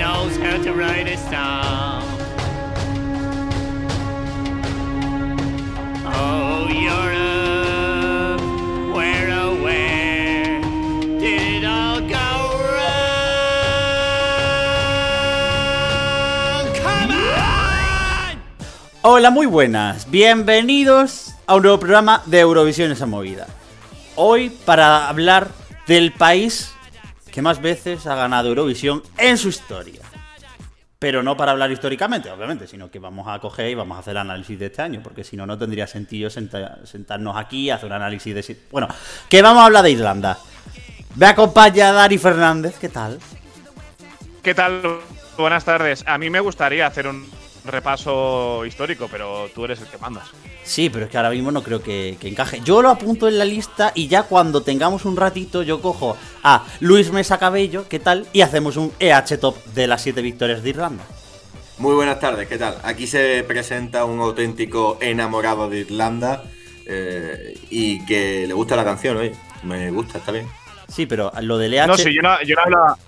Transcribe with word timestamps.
Knows 0.00 0.36
how 0.38 0.56
to 0.62 0.72
write 0.72 1.06
a 1.08 1.16
song? 1.18 2.02
Oh! 6.06 6.60
Hola, 19.02 19.30
muy 19.30 19.46
buenas. 19.46 20.10
Bienvenidos 20.10 21.34
a 21.46 21.56
un 21.56 21.62
nuevo 21.62 21.78
programa 21.78 22.22
de 22.24 22.40
Eurovisión 22.40 22.90
esa 22.90 23.04
movida. 23.04 23.46
Hoy 24.16 24.50
para 24.64 25.08
hablar 25.08 25.50
del 25.86 26.12
país 26.12 26.72
que 27.30 27.42
más 27.42 27.60
veces 27.60 28.06
ha 28.06 28.14
ganado 28.14 28.48
Eurovisión 28.48 29.02
en 29.16 29.38
su 29.38 29.48
historia. 29.48 30.02
Pero 30.98 31.22
no 31.22 31.34
para 31.34 31.52
hablar 31.52 31.70
históricamente, 31.70 32.30
obviamente, 32.30 32.66
sino 32.66 32.90
que 32.90 32.98
vamos 32.98 33.26
a 33.26 33.38
coger 33.38 33.70
y 33.70 33.74
vamos 33.74 33.96
a 33.96 34.00
hacer 34.00 34.10
el 34.12 34.18
análisis 34.18 34.58
de 34.58 34.66
este 34.66 34.82
año, 34.82 35.00
porque 35.02 35.24
si 35.24 35.34
no, 35.34 35.46
no 35.46 35.56
tendría 35.56 35.86
sentido 35.86 36.28
senta- 36.28 36.84
sentarnos 36.84 37.38
aquí 37.38 37.62
y 37.62 37.70
hacer 37.70 37.86
un 37.86 37.92
análisis 37.94 38.34
de... 38.34 38.56
Bueno, 38.70 38.88
que 39.28 39.40
vamos 39.40 39.62
a 39.62 39.66
hablar 39.66 39.82
de 39.82 39.92
Irlanda. 39.92 40.38
Me 41.16 41.26
acompaña 41.26 41.92
Dani 41.92 42.18
Fernández, 42.18 42.76
¿qué 42.78 42.90
tal? 42.90 43.18
¿Qué 44.42 44.54
tal? 44.54 45.00
Buenas 45.38 45.64
tardes. 45.64 46.04
A 46.06 46.18
mí 46.18 46.28
me 46.28 46.40
gustaría 46.40 46.86
hacer 46.86 47.06
un 47.06 47.26
repaso 47.64 48.64
histórico, 48.64 49.08
pero 49.10 49.48
tú 49.54 49.64
eres 49.64 49.80
el 49.80 49.86
que 49.86 49.98
mandas. 49.98 50.28
Sí, 50.64 50.90
pero 50.90 51.04
es 51.04 51.10
que 51.10 51.16
ahora 51.16 51.30
mismo 51.30 51.50
no 51.50 51.62
creo 51.62 51.82
que, 51.82 52.16
que 52.20 52.28
encaje. 52.28 52.60
Yo 52.64 52.82
lo 52.82 52.90
apunto 52.90 53.28
en 53.28 53.38
la 53.38 53.44
lista 53.44 53.92
y 53.94 54.08
ya 54.08 54.24
cuando 54.24 54.62
tengamos 54.62 55.04
un 55.04 55.16
ratito 55.16 55.62
yo 55.62 55.80
cojo 55.80 56.16
a 56.42 56.64
Luis 56.80 57.10
Mesa 57.12 57.38
Cabello, 57.38 57.86
¿qué 57.88 57.98
tal? 57.98 58.26
Y 58.32 58.42
hacemos 58.42 58.76
un 58.76 58.92
EH 58.98 59.38
Top 59.38 59.62
de 59.66 59.86
las 59.86 60.02
siete 60.02 60.22
victorias 60.22 60.62
de 60.62 60.70
Irlanda. 60.70 61.04
Muy 61.78 61.94
buenas 61.94 62.20
tardes, 62.20 62.46
¿qué 62.46 62.58
tal? 62.58 62.76
Aquí 62.82 63.06
se 63.06 63.42
presenta 63.48 64.04
un 64.04 64.20
auténtico 64.20 64.98
enamorado 65.00 65.70
de 65.70 65.78
Irlanda 65.78 66.44
eh, 66.86 67.58
y 67.70 68.04
que 68.04 68.46
le 68.46 68.52
gusta 68.52 68.76
la 68.76 68.84
canción, 68.84 69.16
oye. 69.16 69.32
Me 69.62 69.90
gusta, 69.90 70.18
está 70.18 70.32
bien. 70.32 70.46
Sí, 70.88 71.06
pero 71.06 71.32
lo 71.40 71.56
del 71.56 71.74
EH... 71.74 71.86
No, 71.86 71.96
sí, 71.96 72.14
yo 72.14 72.20
no, 72.20 72.42
yo 72.42 72.54
no 72.56 72.62
hablaba. 72.62 72.98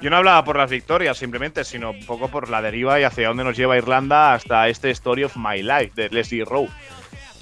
Yo 0.00 0.10
no 0.10 0.16
hablaba 0.16 0.44
por 0.44 0.56
las 0.56 0.70
victorias 0.70 1.16
simplemente, 1.16 1.64
sino 1.64 1.90
un 1.90 2.04
poco 2.04 2.28
por 2.28 2.50
la 2.50 2.60
deriva 2.60 3.00
y 3.00 3.04
hacia 3.04 3.28
dónde 3.28 3.44
nos 3.44 3.56
lleva 3.56 3.78
Irlanda 3.78 4.34
hasta 4.34 4.68
este 4.68 4.90
Story 4.90 5.24
of 5.24 5.36
My 5.36 5.62
Life 5.62 5.92
de 5.94 6.10
Leslie 6.10 6.44
Rowe. 6.44 6.68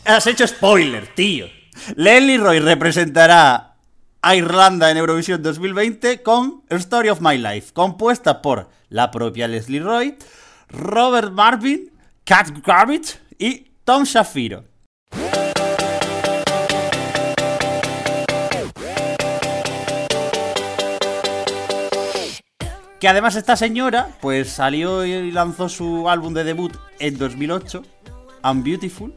Has 0.05 0.27
hecho 0.27 0.47
spoiler, 0.47 1.07
tío. 1.09 1.47
Leslie 1.97 2.39
Roy 2.39 2.61
representará 2.61 3.75
a 4.23 4.37
Irlanda 4.37 4.91
en 4.91 4.97
Eurovisión 4.97 5.43
2020 5.43 6.23
con 6.23 6.63
Story 6.71 7.09
of 7.09 7.21
My 7.21 7.37
Life, 7.37 7.73
compuesta 7.73 8.41
por 8.41 8.71
la 8.89 9.11
propia 9.11 9.49
Leslie 9.49 9.81
Roy, 9.81 10.17
Robert 10.69 11.33
Marvin, 11.33 11.91
Kat 12.25 12.49
Garbage 12.65 13.19
y 13.39 13.73
Tom 13.85 14.05
Shafiro. 14.05 14.65
Que 23.05 23.09
además 23.09 23.37
esta 23.37 23.55
señora, 23.55 24.09
pues 24.23 24.49
salió 24.49 25.05
y 25.05 25.31
lanzó 25.31 25.69
su 25.69 26.09
álbum 26.09 26.33
de 26.33 26.43
debut 26.43 26.75
en 26.99 27.19
2008, 27.19 27.83
I'm 28.43 28.65
Beautiful, 28.65 29.13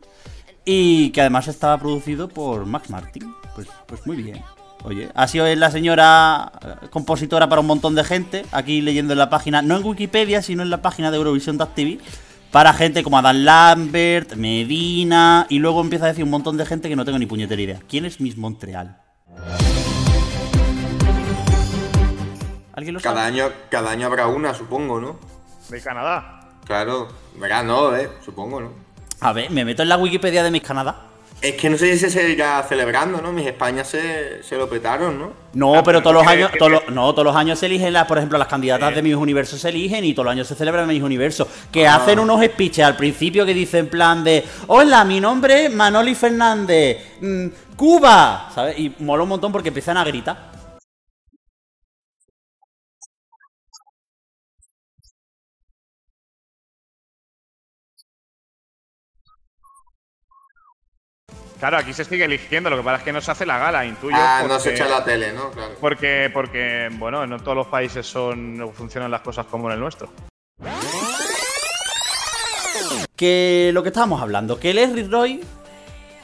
y 0.65 1.11
que 1.11 1.21
además 1.21 1.47
estaba 1.47 1.77
producido 1.77 2.27
por 2.27 2.65
Max 2.65 2.89
Martin. 2.89 3.33
Pues, 3.55 3.69
pues 3.85 4.05
muy 4.05 4.17
bien. 4.17 4.43
Oye, 4.83 5.07
ha 5.15 5.25
sido 5.29 5.45
la 5.55 5.71
señora 5.71 6.51
eh, 6.61 6.87
compositora 6.89 7.47
para 7.47 7.61
un 7.61 7.67
montón 7.67 7.95
de 7.95 8.03
gente, 8.03 8.45
aquí 8.51 8.81
leyendo 8.81 9.13
en 9.13 9.19
la 9.19 9.29
página, 9.29 9.61
no 9.61 9.77
en 9.77 9.85
Wikipedia, 9.85 10.41
sino 10.41 10.63
en 10.63 10.69
la 10.69 10.81
página 10.81 11.09
de 11.09 11.15
Eurovision.tv, 11.15 11.99
para 12.51 12.73
gente 12.73 13.03
como 13.03 13.17
Adam 13.17 13.37
Lambert, 13.37 14.35
Medina, 14.35 15.45
y 15.47 15.59
luego 15.59 15.79
empieza 15.79 16.03
a 16.03 16.07
decir 16.09 16.25
un 16.25 16.31
montón 16.31 16.57
de 16.57 16.65
gente 16.65 16.89
que 16.89 16.97
no 16.97 17.05
tengo 17.05 17.19
ni 17.19 17.25
puñetera 17.25 17.61
idea. 17.61 17.79
¿Quién 17.87 18.03
es 18.03 18.19
Miss 18.19 18.35
Montreal? 18.35 18.97
¿Alguien 22.77 22.93
lo 22.93 22.99
sabe? 22.99 23.15
Cada 23.15 23.25
año, 23.25 23.49
cada 23.71 23.89
año 23.89 24.05
habrá 24.05 24.27
una, 24.27 24.53
supongo, 24.53 24.99
¿no? 25.01 25.17
De 25.69 25.81
Canadá. 25.81 26.41
Claro, 26.63 27.07
verá, 27.37 27.63
no, 27.63 27.95
¿eh? 27.95 28.07
Supongo, 28.23 28.61
¿no? 28.61 28.69
A 29.19 29.33
ver, 29.33 29.49
me 29.49 29.65
meto 29.65 29.81
en 29.81 29.89
la 29.89 29.97
Wikipedia 29.97 30.43
de 30.43 30.51
Miss 30.51 30.61
Canadá. 30.61 31.01
Es 31.41 31.55
que 31.55 31.71
no 31.71 31.77
sé 31.77 31.91
si 31.93 31.99
se 31.99 32.09
seguirá 32.11 32.63
celebrando, 32.69 33.19
¿no? 33.19 33.31
Mis 33.31 33.47
España 33.47 33.83
se, 33.83 34.43
se 34.43 34.55
lo 34.57 34.69
petaron, 34.69 35.17
¿no? 35.17 35.31
No, 35.53 35.73
Ah, 35.75 35.81
pero 35.83 36.01
todos 36.03 36.13
los 36.17 36.23
¿qué- 36.23 36.29
años, 36.29 36.51
todos 36.57 36.71
los- 36.71 36.89
no, 36.89 37.11
todos 37.13 37.25
los 37.25 37.35
años 37.35 37.57
se 37.57 37.65
eligen, 37.65 37.93
las, 37.93 38.05
por 38.05 38.19
ejemplo, 38.19 38.37
las 38.37 38.47
candidatas 38.47 38.93
de 38.93 39.01
Miss 39.01 39.15
Universo 39.15 39.57
se 39.57 39.69
eligen 39.69 40.05
y 40.05 40.13
todos 40.13 40.25
los 40.25 40.31
años 40.33 40.47
se 40.47 40.53
celebran 40.53 40.87
Miss 40.87 41.01
Universo. 41.01 41.47
Que 41.71 41.87
Ah. 41.87 41.95
hacen 41.95 42.19
unos 42.19 42.43
speeches 42.45 42.85
al 42.85 42.95
principio 42.95 43.43
que 43.43 43.55
dicen 43.55 43.81
en 43.85 43.89
plan 43.89 44.23
de, 44.23 44.45
hola, 44.67 45.03
mi 45.03 45.19
nombre 45.19 45.65
es 45.65 45.73
Manoli 45.73 46.13
Fernández, 46.13 47.17
mm, 47.21 47.47
Cuba, 47.75 48.49
¿sabes? 48.53 48.77
Y 48.77 48.95
mola 48.99 49.23
un 49.23 49.29
montón 49.29 49.51
porque 49.51 49.69
empiezan 49.69 49.97
a 49.97 50.03
gritar. 50.03 50.56
Claro, 61.59 61.77
aquí 61.77 61.91
se 61.91 62.05
sigue 62.05 62.25
eligiendo, 62.25 62.69
lo 62.69 62.77
que 62.77 62.83
pasa 62.83 62.97
es 62.97 63.03
que 63.03 63.11
no 63.11 63.19
se 63.19 63.31
hace 63.31 63.45
la 63.45 63.57
gala, 63.57 63.83
intuyo. 63.85 64.15
ah, 64.17 64.45
no 64.47 64.59
se 64.59 64.73
echa 64.73 64.87
la 64.87 65.03
tele, 65.03 65.33
¿no? 65.33 65.49
Claro. 65.51 65.73
Porque, 65.81 66.29
porque, 66.31 66.89
bueno, 66.93 67.25
no 67.25 67.39
todos 67.39 67.57
los 67.57 67.67
países 67.67 68.05
son 68.05 68.57
no 68.57 68.69
funcionan 68.69 69.09
las 69.09 69.21
cosas 69.21 69.47
como 69.47 69.67
en 69.67 69.73
el 69.73 69.79
nuestro. 69.79 70.09
Que 73.15 73.71
lo 73.73 73.81
que 73.81 73.89
estábamos 73.89 74.21
hablando, 74.21 74.59
que 74.59 74.73
Leslie 74.73 75.07
Roy 75.07 75.43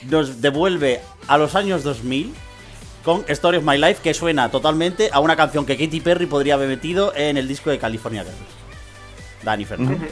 nos 0.04 0.42
devuelve 0.42 1.02
a 1.28 1.38
los 1.38 1.56
años 1.56 1.84
2000 1.84 2.34
con 3.04 3.26
Story 3.28 3.58
of 3.58 3.64
My 3.64 3.78
Life, 3.78 4.02
que 4.04 4.14
suena 4.14 4.50
totalmente 4.52 5.10
a 5.12 5.20
una 5.20 5.36
canción 5.36 5.66
que 5.66 5.78
Katy 5.78 6.00
Perry 6.02 6.28
podría 6.28 6.54
haber 6.54 6.70
metido 6.70 7.14
en 7.16 7.38
el 7.38 7.48
disco 7.48 7.72
de 7.72 7.80
California 7.80 8.24
Girls. 8.24 8.38
Dani 9.44 9.66
Fernández. 9.66 10.12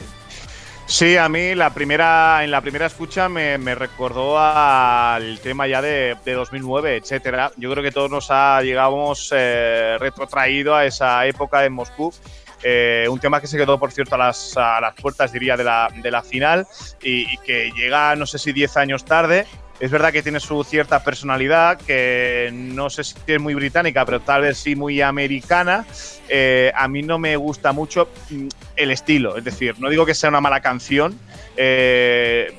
Sí, 0.92 1.16
a 1.16 1.26
mí 1.26 1.54
la 1.54 1.72
primera, 1.72 2.44
en 2.44 2.50
la 2.50 2.60
primera 2.60 2.84
escucha 2.84 3.26
me, 3.26 3.56
recordó 3.74 4.38
al 4.38 5.40
tema 5.40 5.66
ya 5.66 5.80
de, 5.80 6.18
de 6.22 6.32
2009, 6.34 6.98
etcétera. 6.98 7.50
Yo 7.56 7.70
creo 7.70 7.82
que 7.82 7.90
todos 7.90 8.10
nos 8.10 8.30
ha, 8.30 8.60
llegamos 8.60 9.32
eh, 9.34 9.96
retrotraído 9.98 10.74
a 10.74 10.84
esa 10.84 11.26
época 11.26 11.60
de 11.60 11.70
Moscú. 11.70 12.12
Eh, 12.62 13.06
un 13.10 13.18
tema 13.18 13.40
que 13.40 13.46
se 13.46 13.56
quedó, 13.56 13.78
por 13.78 13.90
cierto, 13.90 14.16
a 14.16 14.18
las, 14.18 14.54
a 14.58 14.82
las 14.82 14.94
puertas, 14.94 15.32
diría, 15.32 15.56
de 15.56 15.64
la, 15.64 16.22
final 16.22 16.66
y, 17.02 17.22
y 17.22 17.38
que 17.38 17.72
llega, 17.74 18.14
no 18.14 18.26
sé 18.26 18.38
si 18.38 18.52
10 18.52 18.76
años 18.76 19.06
tarde. 19.06 19.46
Es 19.80 19.90
verdad 19.90 20.12
que 20.12 20.22
tiene 20.22 20.38
su 20.38 20.62
cierta 20.62 21.02
personalidad, 21.02 21.76
que 21.78 22.50
no 22.52 22.88
sé 22.88 23.02
si 23.02 23.14
es 23.26 23.40
muy 23.40 23.54
británica, 23.54 24.04
pero 24.04 24.20
tal 24.20 24.42
vez 24.42 24.58
sí 24.58 24.76
muy 24.76 25.00
americana. 25.00 25.84
Eh, 26.28 26.70
a 26.76 26.86
mí 26.86 27.02
no 27.02 27.18
me 27.18 27.36
gusta 27.36 27.72
mucho 27.72 28.08
mm, 28.30 28.46
el 28.76 28.90
estilo, 28.92 29.36
es 29.36 29.42
decir, 29.44 29.74
no 29.80 29.88
digo 29.90 30.06
que 30.06 30.14
sea 30.14 30.28
una 30.30 30.40
mala 30.40 30.60
canción, 30.60 31.18
eh, 31.56 32.54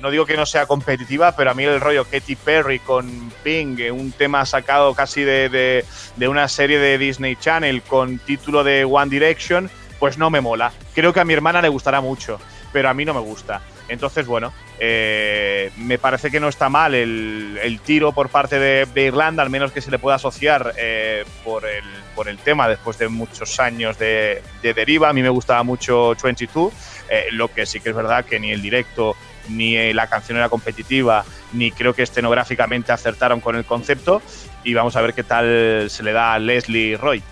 no 0.00 0.10
digo 0.10 0.24
que 0.26 0.36
no 0.36 0.46
sea 0.46 0.66
competitiva, 0.66 1.36
pero 1.36 1.50
a 1.50 1.54
mí 1.54 1.64
el 1.64 1.80
rollo 1.80 2.04
Katy 2.04 2.36
Perry 2.36 2.78
con 2.78 3.30
Pink, 3.44 3.80
eh, 3.80 3.90
un 3.90 4.12
tema 4.12 4.44
sacado 4.46 4.94
casi 4.94 5.22
de, 5.24 5.48
de- 5.50 5.84
de 6.16 6.28
una 6.28 6.48
serie 6.48 6.78
de 6.78 6.96
Disney 6.96 7.36
Channel 7.36 7.82
con 7.82 8.18
título 8.18 8.64
de 8.64 8.84
One 8.84 9.10
Direction, 9.10 9.70
pues 9.98 10.16
no 10.18 10.30
me 10.30 10.40
mola. 10.40 10.72
Creo 10.94 11.12
que 11.12 11.20
a 11.20 11.24
mi 11.24 11.34
hermana 11.34 11.60
le 11.62 11.68
gustará 11.68 12.00
mucho, 12.00 12.40
pero 12.72 12.88
a 12.88 12.94
mí 12.94 13.04
no 13.04 13.12
me 13.14 13.20
gusta. 13.20 13.60
Entonces, 13.88 14.26
bueno, 14.26 14.52
eh, 14.78 15.70
me 15.76 15.98
parece 15.98 16.30
que 16.30 16.40
no 16.40 16.48
está 16.48 16.68
mal 16.68 16.94
el, 16.94 17.80
tiro 17.84 18.12
por 18.12 18.28
parte 18.28 18.58
de, 18.58 19.02
Irlanda, 19.02 19.42
al 19.42 19.50
menos 19.50 19.72
que 19.72 19.80
se 19.80 19.90
le 19.90 19.98
pueda 19.98 20.16
asociar 20.16 20.74
eh, 20.76 21.24
por, 21.44 21.64
el, 21.64 21.84
por 22.14 22.28
el 22.28 22.38
tema 22.38 22.68
después 22.68 22.98
de 22.98 23.08
muchos 23.08 23.60
años 23.60 23.98
de, 23.98 24.42
de 24.62 24.74
deriva. 24.74 25.08
A 25.08 25.12
mí 25.12 25.22
me 25.22 25.28
gustaba 25.28 25.62
mucho 25.62 26.14
22, 26.20 26.72
eh, 27.08 27.26
lo 27.32 27.48
que 27.48 27.64
sí 27.64 27.80
que 27.80 27.90
es 27.90 27.94
verdad 27.96 28.24
que 28.24 28.40
ni 28.40 28.50
el 28.52 28.60
directo 28.60 29.16
ni 29.48 29.92
la 29.92 30.08
canción 30.08 30.36
era 30.36 30.48
competitiva, 30.48 31.24
ni 31.52 31.70
creo 31.70 31.94
que 31.94 32.02
escenográficamente 32.02 32.90
acertaron 32.90 33.40
con 33.40 33.54
el 33.54 33.64
concepto. 33.64 34.20
Y 34.64 34.74
vamos 34.74 34.96
a 34.96 35.02
ver 35.02 35.14
qué 35.14 35.22
tal 35.22 35.88
se 35.88 36.02
le 36.02 36.12
da 36.12 36.34
a 36.34 36.38
Leslie 36.40 36.96
Roy. 36.96 37.22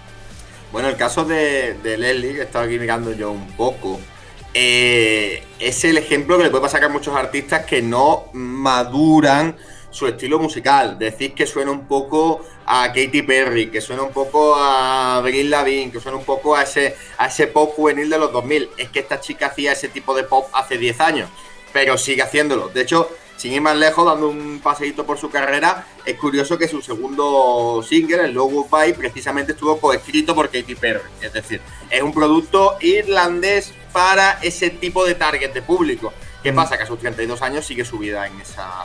Bueno, 0.71 0.89
el 0.89 0.97
caso 0.97 1.25
de, 1.25 1.75
de 1.75 1.97
Leslie, 1.97 2.35
que 2.35 2.43
estaba 2.43 2.65
aquí 2.65 2.79
mirando 2.79 3.13
yo 3.13 3.33
un 3.33 3.49
poco, 3.53 4.01
eh, 4.55 5.43
es 5.59 5.85
el 5.85 5.99
ejemplo 5.99 6.39
que 6.39 6.45
le 6.45 6.51
puede 6.51 6.63
pasar 6.63 6.85
a 6.85 6.89
muchos 6.89 7.15
artistas 7.17 7.67
que 7.67 7.83
no 7.83 8.27
maduran 8.33 9.57
su 9.91 10.07
estilo 10.07 10.39
musical. 10.39 10.99
Decir 10.99 11.35
que 11.35 11.47
suena 11.47 11.73
un 11.73 11.87
poco 11.87 12.43
a 12.67 12.89
Katy 12.89 13.23
Perry, 13.23 13.71
que 13.71 13.81
suena 13.81 14.03
un 14.03 14.13
poco 14.13 14.55
a 14.55 15.17
Avril 15.17 15.51
Lavigne, 15.51 15.91
que 15.91 16.01
suena 16.01 16.19
un 16.19 16.25
poco 16.25 16.57
a 16.57 16.63
ese, 16.63 17.47
pop 17.49 17.73
juvenil 17.75 18.09
de 18.09 18.19
los 18.19 18.33
2000. 18.33 18.71
Es 18.77 18.89
que 18.91 19.01
esta 19.01 19.21
chica 19.21 19.47
hacía 19.47 19.73
ese 19.73 19.89
tipo 19.89 20.15
de 20.15 20.25
pop 20.25 20.49
hace 20.53 20.79
10 20.79 21.01
años, 21.01 21.31
pero 21.73 21.99
sigue 21.99 22.23
haciéndolo. 22.23 22.69
De 22.69 22.83
hecho, 22.83 23.09
sin 23.37 23.53
ir 23.53 23.61
más 23.61 23.77
lejos, 23.77 24.07
dando 24.07 24.29
un 24.29 24.61
paseíto 24.61 25.05
por 25.05 25.19
su 25.19 25.31
carrera, 25.31 25.87
es 26.05 26.17
curioso 26.17 26.57
que 26.59 26.69
su 26.69 26.81
segundo 26.81 27.85
single, 27.89 28.25
el 28.25 28.33
Logo 28.33 28.67
Goodbye, 28.69 28.95
precisamente 28.95 29.53
estuvo 29.53 29.79
coescrito 29.79 30.35
por 30.35 30.47
Katy 30.47 30.75
Perry. 30.77 31.09
Es 31.21 31.33
decir, 31.33 31.61
es 31.91 32.03
un 32.03 32.13
producto 32.13 32.77
irlandés 32.81 33.73
para 33.95 34.41
ese 34.43 34.71
tipo 34.71 35.07
de 35.07 35.15
target 35.15 35.53
de 35.55 35.63
público. 35.63 36.13
¿Qué 36.43 36.53
Mm. 36.53 36.57
pasa? 36.57 36.77
Que 36.77 36.83
a 36.83 36.87
sus 36.87 36.99
32 36.99 37.41
años 37.43 37.65
sigue 37.65 37.85
su 37.85 37.97
vida 37.97 38.27
en, 38.27 38.39
esa, 38.41 38.85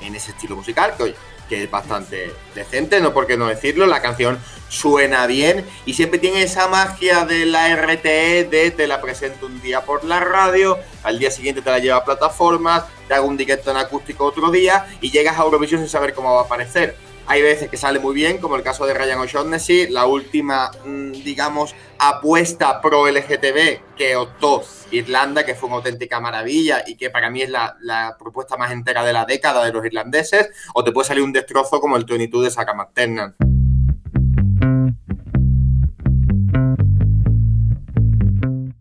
en 0.00 0.14
ese 0.16 0.30
estilo 0.32 0.56
musical, 0.56 0.94
que, 0.96 1.14
que 1.48 1.64
es 1.64 1.70
bastante 1.70 2.32
decente, 2.54 3.00
no 3.00 3.12
por 3.12 3.26
qué 3.26 3.36
no 3.36 3.46
decirlo. 3.46 3.86
La 3.86 4.00
canción 4.00 4.38
suena 4.68 5.26
bien 5.26 5.64
y 5.84 5.92
siempre 5.94 6.18
tiene 6.18 6.42
esa 6.42 6.66
magia 6.68 7.24
de 7.26 7.44
la 7.46 7.68
RTE 7.76 8.44
de 8.44 8.70
te 8.72 8.86
la 8.88 9.00
presento 9.00 9.44
un 9.46 9.60
día 9.60 9.82
por 9.84 10.04
la 10.04 10.18
radio, 10.20 10.78
al 11.04 11.18
día 11.20 11.30
siguiente 11.30 11.60
te 11.62 11.70
la 11.70 11.78
lleva 11.78 11.98
a 11.98 12.04
plataformas, 12.04 12.84
te 13.06 13.14
hago 13.14 13.26
un 13.28 13.36
directo 13.36 13.70
en 13.70 13.76
acústico 13.76 14.24
otro 14.24 14.50
día 14.50 14.86
y 15.00 15.10
llegas 15.10 15.38
a 15.38 15.42
Eurovisión 15.42 15.80
sin 15.82 15.88
saber 15.90 16.14
cómo 16.14 16.34
va 16.34 16.40
a 16.40 16.44
aparecer. 16.44 16.96
Hay 17.28 17.42
veces 17.42 17.68
que 17.68 17.76
sale 17.76 17.98
muy 17.98 18.14
bien, 18.14 18.38
como 18.38 18.54
el 18.54 18.62
caso 18.62 18.86
de 18.86 18.94
Ryan 18.94 19.18
O'Shaughnessy, 19.18 19.88
la 19.88 20.06
última, 20.06 20.70
mm, 20.84 21.10
digamos, 21.24 21.74
apuesta 21.98 22.80
pro 22.80 23.08
LGTB 23.08 23.96
que 23.96 24.14
optó 24.14 24.62
Irlanda, 24.92 25.44
que 25.44 25.56
fue 25.56 25.68
una 25.68 25.78
auténtica 25.78 26.20
maravilla 26.20 26.84
y 26.86 26.96
que 26.96 27.10
para 27.10 27.28
mí 27.28 27.42
es 27.42 27.50
la, 27.50 27.76
la 27.80 28.16
propuesta 28.16 28.56
más 28.56 28.70
entera 28.70 29.04
de 29.04 29.12
la 29.12 29.24
década 29.24 29.64
de 29.64 29.72
los 29.72 29.84
irlandeses, 29.84 30.50
o 30.72 30.84
te 30.84 30.92
puede 30.92 31.08
salir 31.08 31.24
un 31.24 31.32
destrozo 31.32 31.80
como 31.80 31.96
el 31.96 32.04
22 32.04 32.44
de 32.44 32.50
Saka 32.52 32.74
McTernan. 32.74 33.34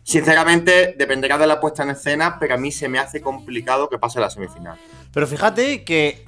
Sinceramente, 0.05 0.93
dependerá 0.95 1.35
de 1.35 1.47
la 1.47 1.59
puesta 1.59 1.81
en 1.81 1.89
escena, 1.89 2.37
pero 2.39 2.53
a 2.53 2.57
mí 2.57 2.71
se 2.71 2.87
me 2.87 2.99
hace 2.99 3.21
complicado 3.21 3.89
que 3.89 3.97
pase 3.97 4.19
la 4.19 4.29
semifinal. 4.29 4.77
Pero 5.11 5.25
fíjate 5.25 5.83
que 5.83 6.27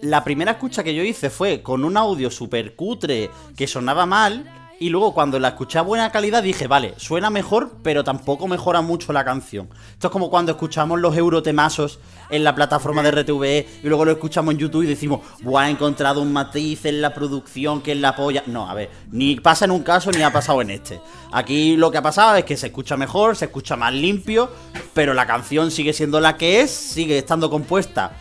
la 0.00 0.22
primera 0.22 0.52
escucha 0.52 0.84
que 0.84 0.94
yo 0.94 1.02
hice 1.02 1.28
fue 1.28 1.60
con 1.60 1.84
un 1.84 1.96
audio 1.96 2.30
súper 2.30 2.76
cutre 2.76 3.28
que 3.56 3.66
sonaba 3.66 4.06
mal. 4.06 4.65
Y 4.78 4.90
luego 4.90 5.14
cuando 5.14 5.38
la 5.38 5.48
escuché 5.48 5.78
a 5.78 5.82
buena 5.82 6.12
calidad 6.12 6.42
dije, 6.42 6.66
vale, 6.66 6.92
suena 6.98 7.30
mejor, 7.30 7.78
pero 7.82 8.04
tampoco 8.04 8.46
mejora 8.46 8.82
mucho 8.82 9.10
la 9.14 9.24
canción. 9.24 9.70
Esto 9.92 10.08
es 10.08 10.12
como 10.12 10.28
cuando 10.28 10.52
escuchamos 10.52 11.00
los 11.00 11.16
eurotemazos 11.16 11.98
en 12.28 12.44
la 12.44 12.54
plataforma 12.54 13.02
de 13.02 13.10
RTVE 13.10 13.68
y 13.82 13.88
luego 13.88 14.04
lo 14.04 14.12
escuchamos 14.12 14.52
en 14.52 14.58
YouTube 14.58 14.82
y 14.82 14.86
decimos, 14.86 15.20
buah, 15.40 15.68
he 15.68 15.70
encontrado 15.70 16.20
un 16.20 16.30
matiz 16.30 16.84
en 16.84 17.00
la 17.00 17.14
producción 17.14 17.80
que 17.80 17.94
la 17.94 18.14
polla. 18.14 18.42
No, 18.46 18.68
a 18.68 18.74
ver, 18.74 18.90
ni 19.10 19.36
pasa 19.36 19.64
en 19.64 19.70
un 19.70 19.82
caso 19.82 20.10
ni 20.10 20.22
ha 20.22 20.30
pasado 20.30 20.60
en 20.60 20.70
este. 20.70 21.00
Aquí 21.32 21.78
lo 21.78 21.90
que 21.90 21.96
ha 21.96 22.02
pasado 22.02 22.36
es 22.36 22.44
que 22.44 22.58
se 22.58 22.66
escucha 22.66 22.98
mejor, 22.98 23.34
se 23.34 23.46
escucha 23.46 23.76
más 23.76 23.94
limpio, 23.94 24.50
pero 24.92 25.14
la 25.14 25.26
canción 25.26 25.70
sigue 25.70 25.94
siendo 25.94 26.20
la 26.20 26.36
que 26.36 26.60
es, 26.60 26.70
sigue 26.70 27.16
estando 27.16 27.48
compuesta 27.48 28.12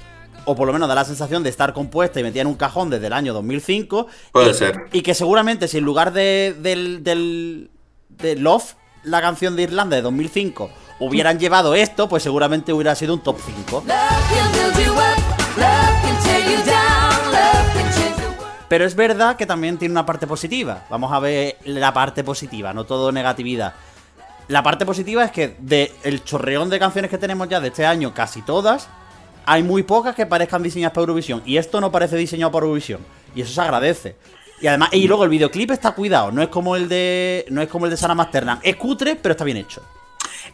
o 0.45 0.55
por 0.55 0.67
lo 0.67 0.73
menos 0.73 0.87
da 0.87 0.95
la 0.95 1.05
sensación 1.05 1.43
de 1.43 1.49
estar 1.49 1.73
compuesta 1.73 2.19
y 2.19 2.23
metida 2.23 2.41
en 2.41 2.47
un 2.47 2.55
cajón 2.55 2.89
desde 2.89 3.07
el 3.07 3.13
año 3.13 3.33
2005. 3.33 4.07
Puede 4.31 4.51
y, 4.51 4.53
ser. 4.53 4.85
Y 4.91 5.01
que 5.01 5.13
seguramente 5.13 5.67
si 5.67 5.77
en 5.77 5.83
lugar 5.83 6.13
de, 6.13 6.55
del, 6.59 7.03
del, 7.03 7.69
de 8.09 8.35
Love, 8.35 8.75
la 9.03 9.21
canción 9.21 9.55
de 9.55 9.63
Irlanda 9.63 9.95
de 9.95 10.01
2005, 10.01 10.69
hubieran 10.99 11.39
llevado 11.39 11.75
esto, 11.75 12.07
pues 12.07 12.23
seguramente 12.23 12.73
hubiera 12.73 12.95
sido 12.95 13.13
un 13.13 13.21
top 13.21 13.37
5. 13.43 13.83
Love 13.85 13.87
can 13.87 14.51
build 14.51 14.85
you 14.85 14.93
up, 14.93 15.57
love 15.57 16.01
can 16.01 16.23
tear 16.23 16.41
you 16.41 16.57
down, 16.65 17.31
love 17.31 17.73
can 17.73 17.93
change 17.93 18.15
the 18.15 18.27
world. 18.39 18.65
Pero 18.67 18.85
es 18.85 18.95
verdad 18.95 19.35
que 19.35 19.45
también 19.45 19.77
tiene 19.77 19.91
una 19.91 20.05
parte 20.05 20.27
positiva. 20.27 20.85
Vamos 20.89 21.11
a 21.11 21.19
ver 21.19 21.57
la 21.65 21.93
parte 21.93 22.23
positiva, 22.23 22.73
no 22.73 22.85
todo 22.85 23.11
negatividad. 23.11 23.73
La 24.47 24.61
parte 24.61 24.85
positiva 24.85 25.25
es 25.25 25.31
que 25.31 25.55
de 25.59 25.91
el 26.03 26.23
chorreón 26.23 26.69
de 26.69 26.77
canciones 26.77 27.09
que 27.09 27.17
tenemos 27.17 27.49
ya 27.49 27.59
de 27.59 27.69
este 27.69 27.85
año, 27.85 28.13
casi 28.13 28.43
todas, 28.43 28.87
hay 29.45 29.63
muy 29.63 29.83
pocas 29.83 30.15
que 30.15 30.25
parezcan 30.25 30.63
diseñadas 30.63 30.93
para 30.93 31.03
Eurovisión. 31.03 31.41
Y 31.45 31.57
esto 31.57 31.81
no 31.81 31.91
parece 31.91 32.15
diseñado 32.17 32.51
para 32.51 32.65
Eurovisión. 32.65 33.01
Y 33.35 33.41
eso 33.41 33.53
se 33.53 33.61
agradece. 33.61 34.15
Y 34.61 34.67
además, 34.67 34.89
y 34.93 35.07
luego 35.07 35.23
el 35.23 35.29
videoclip 35.29 35.71
está 35.71 35.91
cuidado. 35.91 36.31
No 36.31 36.41
es 36.41 36.49
como 36.49 36.75
el 36.75 36.87
de. 36.87 37.45
No 37.49 37.61
es 37.61 37.67
como 37.67 37.85
el 37.85 37.91
de 37.91 37.97
Sarah 37.97 38.15
Masternan. 38.15 38.59
Es 38.63 38.75
cutre, 38.77 39.15
pero 39.15 39.33
está 39.33 39.43
bien 39.43 39.57
hecho. 39.57 39.81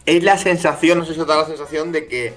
Es 0.04 0.22
la 0.22 0.36
sensación, 0.36 0.98
no 0.98 1.04
sé 1.04 1.14
si 1.14 1.20
os 1.20 1.26
da 1.26 1.36
la 1.36 1.46
sensación 1.46 1.92
de 1.92 2.08
que, 2.08 2.34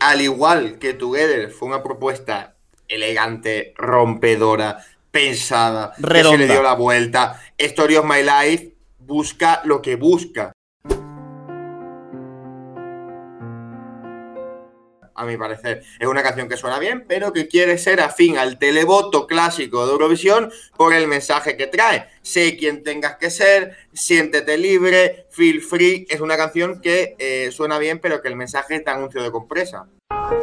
al 0.00 0.20
igual 0.22 0.78
que 0.78 0.94
Together 0.94 1.50
fue 1.50 1.68
una 1.68 1.82
propuesta 1.82 2.54
elegante, 2.88 3.74
rompedora, 3.76 4.84
pensada, 5.10 5.92
que 5.94 6.00
se 6.02 6.06
Redonda. 6.06 6.38
le 6.38 6.46
dio 6.46 6.62
la 6.62 6.74
vuelta, 6.74 7.40
Story 7.58 7.96
of 7.96 8.06
My 8.06 8.22
Life 8.22 8.74
busca 8.98 9.60
lo 9.64 9.82
que 9.82 9.96
busca. 9.96 10.52
A 15.16 15.24
mi 15.24 15.36
parecer, 15.36 15.82
es 15.98 16.08
una 16.08 16.22
canción 16.22 16.48
que 16.48 16.56
suena 16.56 16.78
bien, 16.78 17.04
pero 17.06 17.32
que 17.32 17.46
quiere 17.46 17.78
ser 17.78 18.00
afín 18.00 18.36
al 18.36 18.58
televoto 18.58 19.26
clásico 19.26 19.86
de 19.86 19.92
Eurovisión 19.92 20.50
por 20.76 20.92
el 20.92 21.06
mensaje 21.06 21.56
que 21.56 21.68
trae. 21.68 22.08
Sé 22.22 22.56
quién 22.56 22.82
tengas 22.82 23.16
que 23.16 23.30
ser, 23.30 23.76
siéntete 23.92 24.58
libre, 24.58 25.26
feel 25.30 25.60
free. 25.60 26.06
Es 26.10 26.20
una 26.20 26.36
canción 26.36 26.80
que 26.80 27.14
eh, 27.18 27.50
suena 27.52 27.78
bien, 27.78 28.00
pero 28.00 28.20
que 28.20 28.28
el 28.28 28.36
mensaje 28.36 28.76
es 28.76 28.84
de 28.84 28.90
anuncio 28.90 29.22
de 29.22 29.30
compresa. 29.30 29.86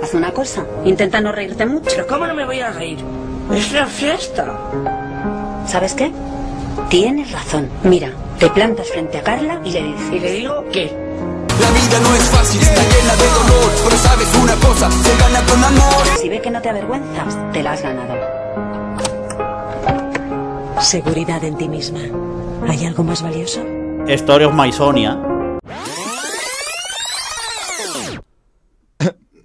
Haz 0.02 0.14
una 0.14 0.32
cosa, 0.34 0.66
intenta 0.86 1.20
no 1.20 1.32
reírte 1.32 1.66
mucho. 1.66 1.90
Pero 1.90 2.08
¿cómo 2.08 2.26
no 2.26 2.34
me 2.34 2.46
voy 2.46 2.60
a 2.62 2.72
reír? 2.72 3.00
Es 3.54 3.74
la 3.74 3.88
fiesta. 3.88 4.58
¿Sabes 5.68 5.94
qué? 5.94 6.12
Tienes 6.90 7.32
razón. 7.32 7.70
Mira, 7.84 8.14
te 8.40 8.50
plantas 8.50 8.90
frente 8.90 9.18
a 9.18 9.24
Carla 9.24 9.62
y 9.66 9.72
le 9.72 9.80
Y 9.80 9.94
dices... 9.94 10.22
le 10.22 10.32
digo 10.32 10.66
que 10.72 11.11
La 11.62 11.70
vida 11.70 12.00
no 12.00 12.16
es 12.16 12.24
fácil, 12.24 12.60
está 12.60 12.82
llena 12.82 13.16
de 13.16 13.28
dolor, 13.30 13.72
pero 13.84 13.98
sabes 13.98 14.28
una 14.42 14.56
cosa, 14.56 14.90
se 14.90 15.16
gana 15.18 15.46
con 15.46 15.64
amor. 15.64 16.08
Si 16.20 16.28
ve 16.28 16.42
que 16.42 16.50
no 16.50 16.60
te 16.60 16.70
avergüenzas, 16.70 17.38
te 17.54 17.62
la 17.62 17.74
has 17.74 17.84
ganado. 17.84 18.16
Seguridad 20.82 21.44
en 21.44 21.58
ti 21.58 21.70
misma. 21.70 22.00
¿Hay 22.68 22.84
algo 22.86 23.04
más 23.04 23.22
valioso? 23.22 23.64
Story 24.08 24.46
of 24.46 24.56
My 24.56 24.72
Sonia. 24.72 25.20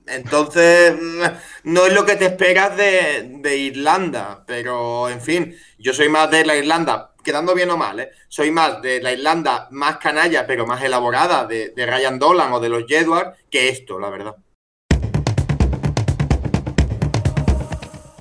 Entonces, 0.06 0.94
mm, 0.98 1.22
no 1.64 1.84
es 1.84 1.92
lo 1.92 2.06
que 2.06 2.16
te 2.16 2.24
esperas 2.24 2.74
de, 2.78 3.36
de 3.40 3.56
Irlanda, 3.58 4.42
pero 4.46 5.10
en 5.10 5.20
fin, 5.20 5.54
yo 5.78 5.92
soy 5.92 6.08
más 6.08 6.30
de 6.30 6.46
la 6.46 6.56
Irlanda, 6.56 7.12
quedando 7.26 7.56
bien 7.56 7.68
o 7.70 7.76
mal, 7.76 7.98
¿eh? 7.98 8.10
soy 8.28 8.52
más 8.52 8.80
de 8.80 9.02
la 9.02 9.12
Irlanda 9.12 9.66
más 9.72 9.96
canalla, 9.96 10.46
pero 10.46 10.64
más 10.64 10.80
elaborada, 10.84 11.44
de, 11.44 11.70
de 11.70 11.84
Ryan 11.84 12.20
Dolan 12.20 12.52
o 12.52 12.60
de 12.60 12.68
los 12.68 12.84
Jedward, 12.86 13.34
que 13.50 13.68
esto, 13.68 13.98
la 13.98 14.10
verdad. 14.10 14.36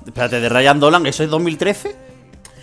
Espérate, 0.04 0.40
de 0.40 0.48
Ryan 0.48 0.80
Dolan, 0.80 1.06
¿eso 1.06 1.22
es 1.22 1.30
2013? 1.30 1.94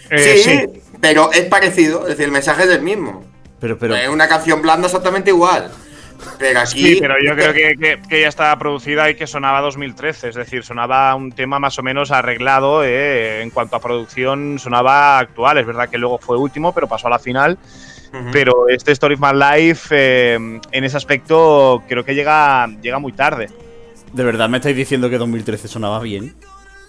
Eh, 0.09 0.37
sí, 0.43 0.81
pero 0.99 1.31
es 1.31 1.45
parecido, 1.45 2.01
es 2.01 2.09
decir, 2.09 2.25
el 2.25 2.31
mensaje 2.31 2.63
es 2.63 2.69
el 2.71 2.81
mismo. 2.81 3.23
Pero, 3.62 3.79
pero. 3.79 3.95
es 3.95 4.09
una 4.09 4.27
canción 4.27 4.62
blanda 4.62 4.88
exactamente 4.88 5.29
igual. 5.29 5.71
Pero 6.39 6.60
aquí. 6.60 6.96
Sí, 6.96 6.98
pero 7.00 7.15
yo 7.24 7.34
creo 7.36 7.53
que, 7.53 7.75
que- 7.77 8.00
que 8.08 8.22
ya 8.22 8.27
estaba 8.27 8.58
producida 8.58 9.10
y 9.10 9.15
que 9.15 9.27
sonaba 9.27 9.62
2013, 9.62 10.30
es 10.30 10.36
decir, 10.36 10.63
sonaba 10.63 11.13
un 11.15 11.32
tema 11.32 11.60
más 11.60 11.77
o 11.80 11.84
menos 11.84 12.12
arreglado 12.12 12.84
eh, 12.84 13.42
en 13.42 13.50
cuanto 13.50 13.75
a 13.75 13.80
producción, 13.80 14.60
sonaba 14.60 15.20
actual, 15.20 15.58
es 15.58 15.65
verdad 15.65 15.89
que 15.89 15.98
luego 15.98 16.18
fue 16.18 16.38
último, 16.38 16.74
pero 16.74 16.88
pasó 16.88 17.08
a 17.08 17.12
la 17.12 17.20
final, 17.20 17.58
Ujú. 18.13 18.30
pero 18.32 18.68
este 18.70 18.92
Story 18.92 19.15
of 19.15 19.22
My 19.22 19.32
Life 19.38 19.89
eh, 19.92 20.34
en 20.72 20.84
ese 20.84 20.98
aspecto 20.98 21.84
creo 21.88 22.03
que 22.06 22.13
llega, 22.15 22.68
llega 22.82 23.00
muy 23.00 23.12
tarde. 23.13 23.50
¿De 24.12 24.24
verdad 24.24 24.48
me 24.50 24.58
estáis 24.58 24.75
diciendo 24.75 25.10
que 25.10 25.18
2013 25.18 25.68
sonaba 25.68 26.00
bien? 26.00 26.36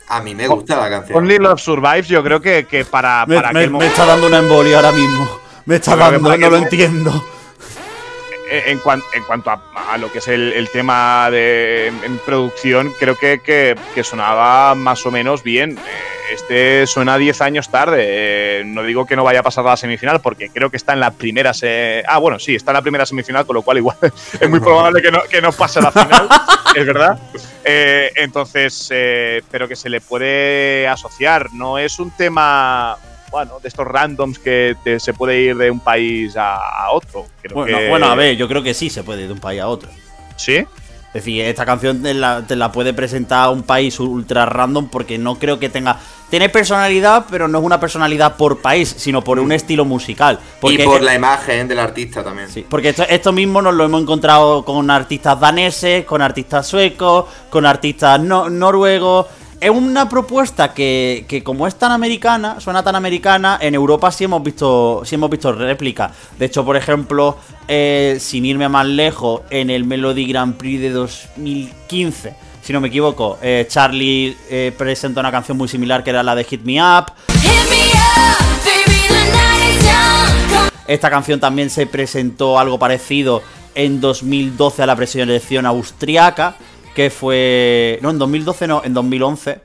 A 0.09 0.21
mí 0.21 0.35
me 0.35 0.47
gusta 0.47 0.77
la 0.77 0.91
canción. 0.91 1.17
Only 1.17 1.39
Love 1.39 1.59
Survives 1.59 2.09
yo 2.09 2.23
creo 2.23 2.39
que, 2.41 2.65
que 2.65 2.85
para, 2.85 3.25
Me, 3.27 3.37
para 3.37 3.53
me- 3.55 3.61
aquel 3.61 3.71
me 3.71 3.75
momento, 3.75 3.93
está 3.95 4.05
dando 4.07 4.27
una 4.27 4.39
embolia 4.41 4.77
ahora 4.77 4.93
mismo. 4.93 5.27
Me 5.65 5.77
está 5.77 5.97
dando, 5.97 6.37
no 6.37 6.51
lo 6.51 6.57
entiendo. 6.59 7.25
Eh, 8.59 8.63
en, 8.67 8.79
cuan- 8.79 9.03
en 9.13 9.23
cuanto 9.25 9.51
a, 9.51 9.97
lo 9.99 10.11
que 10.11 10.19
es 10.19 10.29
el, 10.29 10.69
tema 10.73 11.29
de 11.31 11.89
en, 11.89 12.19
producción, 12.19 12.93
creo 12.99 13.17
que, 13.17 13.41
que- 13.41 13.77
sonaba 14.05 14.75
más 14.75 15.05
o 15.07 15.11
menos 15.11 15.43
bien. 15.43 15.79
Eh, 15.79 16.33
Este 16.33 16.87
suena 16.87 17.19
10 17.19 17.41
años 17.43 17.69
tarde. 17.71 17.99
Eh, 18.09 18.63
no 18.65 18.83
digo 18.83 19.05
que 19.07 19.15
no 19.15 19.25
vaya 19.25 19.41
a 19.41 19.43
pasar 19.43 19.67
a 19.67 19.71
la 19.71 19.77
semifinal, 19.77 20.21
porque 20.21 20.49
creo 20.49 20.71
que 20.71 20.77
está 20.79 20.93
en 20.95 21.01
la 21.01 21.11
primera. 21.11 21.53
Se 21.53 22.03
ah, 22.09 22.19
bueno, 22.19 22.39
sí, 22.39 22.55
está 22.55 22.71
en 22.71 22.77
la 22.77 22.83
primera 22.83 23.05
semifinal, 23.07 23.45
con 23.47 23.55
lo 23.55 23.63
cual 23.63 23.77
igual 23.79 23.97
es 24.41 24.49
muy 24.49 24.61
probable 24.61 25.03
que 25.03 25.11
no, 25.13 25.23
que 25.31 25.41
no 25.43 25.53
pase 25.53 25.79
a 25.81 25.83
la 25.83 25.93
final. 25.93 26.29
es 26.75 26.87
verdad. 26.87 27.19
Entonces, 28.17 28.89
pero 29.51 29.69
que 29.69 29.77
se 29.77 29.89
le 29.91 30.01
puede 30.01 30.89
asociar. 30.89 31.53
No 31.53 31.79
es 31.79 31.99
un 31.99 32.11
tema. 32.11 32.97
Bueno, 33.35 33.59
de 33.61 33.67
estos 33.67 33.85
randoms 33.85 34.39
que 34.39 34.77
te- 34.85 35.01
se 35.01 35.13
puede 35.13 35.41
ir 35.41 35.57
de 35.57 35.69
un 35.69 35.81
país 35.81 36.37
a, 36.37 36.55
a 36.55 36.93
otro. 36.93 37.27
Creo 37.43 37.57
Bueno, 37.57 37.79
que- 37.79 37.89
bueno, 37.89 38.07
a 38.07 38.15
ver, 38.15 38.37
yo 38.37 38.47
creo 38.47 38.63
que 38.63 38.75
sí 38.75 38.89
se 38.89 39.03
puede 39.03 39.23
ir 39.23 39.27
de 39.27 39.33
un 39.33 39.41
país 39.41 39.61
a 39.61 39.67
otro. 39.67 39.91
¿Sí? 40.37 40.59
Es 40.59 41.13
decir, 41.15 41.43
esta 41.45 41.67
canción 41.67 42.01
te 42.01 42.15
la, 42.15 42.45
te 42.47 42.55
la 42.55 42.71
puede 42.71 42.95
presentar 42.95 43.49
un 43.51 43.65
país 43.65 43.99
ultra 43.99 44.47
random 44.47 44.89
porque 44.89 45.19
no 45.19 45.37
creo 45.37 45.59
que 45.59 45.69
tenga... 45.69 45.99
Tiene 46.31 46.49
personalidad, 46.49 47.27
pero 47.29 47.49
no 47.49 47.59
es 47.59 47.65
una 47.65 47.81
personalidad 47.81 48.37
por 48.37 48.59
país, 48.61 48.95
sino 48.99 49.23
por 49.23 49.41
un 49.41 49.51
estilo 49.51 49.85
musical. 49.85 50.39
Porque 50.61 50.83
y 50.83 50.87
por 50.87 51.03
la 51.03 51.15
imagen 51.17 51.67
del 51.67 51.81
artista 51.81 52.23
también. 52.23 52.49
Sí, 52.49 52.65
porque 52.69 52.91
esto, 52.91 53.03
esto 53.09 53.33
mismo 53.33 53.61
nos 53.63 53.75
lo 53.75 53.85
hemos 53.85 54.01
encontrado 54.03 54.65
con 54.65 54.89
artistas 54.93 55.39
daneses, 55.41 56.05
con 56.05 56.23
artistas 56.23 56.69
suecos, 56.69 57.27
con 57.51 57.67
artistas 57.67 58.21
no- 58.21 58.49
noruegos. 58.49 59.27
Es 59.65 59.71
una 59.71 60.11
propuesta 60.11 60.75
que, 60.75 61.25
que 61.27 61.43
como 61.43 61.67
es 61.67 61.75
tan 61.77 61.91
americana, 61.91 62.61
suena 62.61 62.83
tan 62.83 62.97
americana, 62.97 63.59
en 63.63 63.75
Europa 63.75 64.13
sí 64.13 64.25
hemos 64.25 64.43
visto, 64.43 65.01
sí 65.07 65.15
hemos 65.15 65.31
visto 65.31 65.53
réplicas. 65.53 66.13
De 66.39 66.45
hecho, 66.45 66.67
por 66.67 66.77
ejemplo, 66.77 67.39
eh, 67.67 68.19
sin 68.21 68.45
irme 68.45 68.69
más 68.69 68.85
lejos, 68.85 69.41
en 69.49 69.71
el 69.71 69.85
Melody 69.85 70.27
Grand 70.27 70.55
Prix 70.57 70.83
de 70.83 70.91
2015, 70.91 72.37
si 72.61 72.75
no 72.75 72.83
me 72.83 72.89
equivoco, 72.89 73.39
eh, 73.41 73.65
Charlie 73.67 74.37
eh, 74.51 74.71
presentó 74.77 75.21
una 75.21 75.33
canción 75.33 75.57
muy 75.57 75.67
similar 75.67 76.05
que 76.05 76.11
era 76.11 76.23
la 76.23 76.35
de 76.35 76.45
Hit 76.45 76.61
Me 76.63 76.83
Up. 76.83 77.07
Esta 80.87 81.09
canción 81.09 81.41
también 81.41 81.71
se 81.71 81.87
presentó 81.87 82.59
algo 82.59 82.79
parecido 82.79 83.43
en 83.75 84.03
2012 84.03 84.83
a 84.83 84.87
la 84.87 84.95
preselección 84.95 85.65
austriaca, 85.65 86.57
que 86.95 87.11
fue... 87.11 87.99
No, 88.03 88.11
en 88.11 88.19
2012 88.19 88.67
no, 88.69 88.83
en 88.85 88.95
2011. 88.95 89.61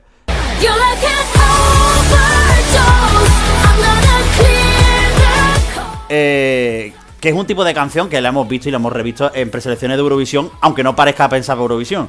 eh, 6.12 6.92
que 7.20 7.28
es 7.28 7.34
un 7.34 7.46
tipo 7.46 7.64
de 7.64 7.72
canción 7.72 8.08
que 8.08 8.20
la 8.20 8.30
hemos 8.30 8.48
visto 8.48 8.68
y 8.68 8.72
la 8.72 8.78
hemos 8.78 8.92
revisto 8.92 9.30
en 9.34 9.50
preselecciones 9.50 9.96
de 9.96 10.02
Eurovisión, 10.02 10.50
aunque 10.60 10.82
no 10.82 10.96
parezca 10.96 11.28
pensar 11.28 11.56
Eurovisión. 11.56 12.08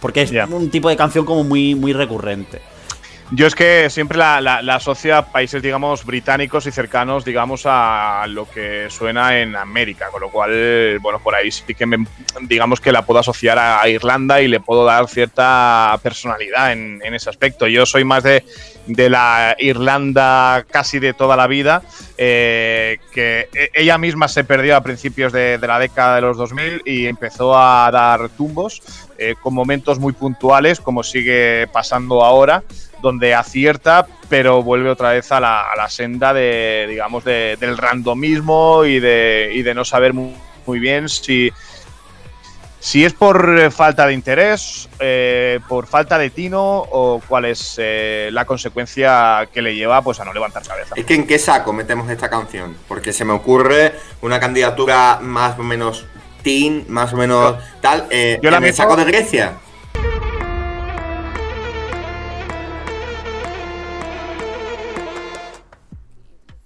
Porque 0.00 0.22
es 0.22 0.32
un 0.48 0.70
tipo 0.70 0.88
de 0.88 0.96
canción 0.96 1.26
como 1.26 1.44
muy, 1.44 1.74
muy 1.74 1.92
recurrente. 1.92 2.62
Yo 3.32 3.46
es 3.46 3.54
que 3.54 3.88
siempre 3.90 4.18
la, 4.18 4.40
la, 4.40 4.74
asocio 4.74 5.16
a 5.16 5.26
países, 5.26 5.62
digamos, 5.62 6.04
británicos 6.04 6.66
y 6.66 6.72
cercanos, 6.72 7.24
digamos, 7.24 7.62
a 7.64 8.24
lo 8.28 8.50
que 8.50 8.88
suena 8.90 9.38
en 9.38 9.54
América. 9.54 10.08
Con 10.10 10.20
lo 10.20 10.30
cual, 10.30 10.98
bueno, 11.00 11.20
por 11.20 11.36
ahí 11.36 11.52
sí 11.52 11.74
que 11.74 11.86
me, 11.86 12.04
digamos 12.42 12.80
que 12.80 12.90
la 12.90 13.02
puedo 13.02 13.20
asociar 13.20 13.56
a, 13.56 13.88
Irlanda 13.88 14.40
y 14.40 14.48
le 14.48 14.58
puedo 14.58 14.84
dar 14.84 15.08
cierta 15.08 15.96
personalidad 16.02 16.72
en, 16.72 17.00
ese 17.14 17.30
aspecto. 17.30 17.68
Yo 17.68 17.86
soy 17.86 18.02
más 18.02 18.24
de, 18.24 18.44
de 18.86 19.08
la 19.08 19.54
Irlanda 19.60 20.66
casi 20.68 20.98
de 20.98 21.12
toda 21.12 21.36
la 21.36 21.46
vida, 21.46 21.82
eh, 22.18 22.98
que 23.12 23.48
e- 23.54 23.70
ella 23.74 23.96
misma 23.96 24.26
se 24.26 24.42
perdió 24.42 24.74
a 24.74 24.82
principios 24.82 25.32
de, 25.32 25.58
de 25.58 25.66
la 25.68 25.78
década 25.78 26.16
de 26.16 26.22
los 26.22 26.36
2000 26.36 26.82
y 26.84 27.06
empezó 27.06 27.56
a 27.56 27.88
dar 27.92 28.28
tumbos 28.30 28.82
eh, 29.18 29.34
con 29.40 29.54
momentos 29.54 29.98
muy 29.98 30.14
puntuales, 30.14 30.80
como 30.80 31.02
sigue 31.02 31.68
pasando 31.72 32.24
ahora, 32.24 32.64
donde 33.00 33.34
acierta, 33.34 34.06
pero 34.28 34.62
vuelve 34.62 34.90
otra 34.90 35.10
vez 35.12 35.30
a 35.32 35.40
la, 35.40 35.70
a 35.70 35.76
la 35.76 35.88
senda 35.88 36.32
de, 36.32 36.86
digamos, 36.88 37.24
de- 37.24 37.56
del 37.58 37.76
randomismo 37.78 38.84
y 38.84 39.00
de, 39.00 39.50
y 39.54 39.62
de 39.62 39.74
no 39.74 39.84
saber 39.84 40.12
mu- 40.12 40.34
muy, 40.66 40.78
bien 40.78 41.08
si, 41.08 41.50
si 42.78 43.04
es 43.04 43.12
por 43.12 43.58
eh, 43.58 43.70
falta 43.70 44.06
de 44.06 44.12
interés, 44.14 44.88
eh, 45.00 45.60
por 45.68 45.86
falta 45.86 46.16
de 46.18 46.30
tino 46.30 46.60
o 46.90 47.20
cuál 47.26 47.44
es 47.46 47.74
eh, 47.78 48.30
la 48.32 48.44
consecuencia 48.44 49.48
que 49.52 49.60
le 49.62 49.74
lleva 49.74 50.00
pues, 50.02 50.20
a 50.20 50.24
no 50.24 50.32
levantar 50.32 50.62
cabeza. 50.66 50.94
Es 50.96 51.04
que 51.04 51.14
en 51.14 51.26
qué 51.26 51.38
saco 51.38 51.72
metemos 51.72 52.10
esta 52.10 52.30
canción, 52.30 52.76
porque 52.88 53.12
se 53.12 53.24
me 53.24 53.32
ocurre 53.32 53.94
una 54.22 54.38
candidatura 54.40 55.18
más 55.20 55.58
o 55.58 55.62
menos 55.62 56.06
teen, 56.42 56.84
más 56.88 57.12
o 57.12 57.16
menos 57.16 57.56
tal. 57.82 58.06
Eh, 58.10 58.38
Yo 58.42 58.50
la 58.50 58.56
en 58.58 58.64
el 58.64 58.70
meto- 58.70 58.76
saco 58.76 58.96
de 58.96 59.04
Grecia. 59.04 59.54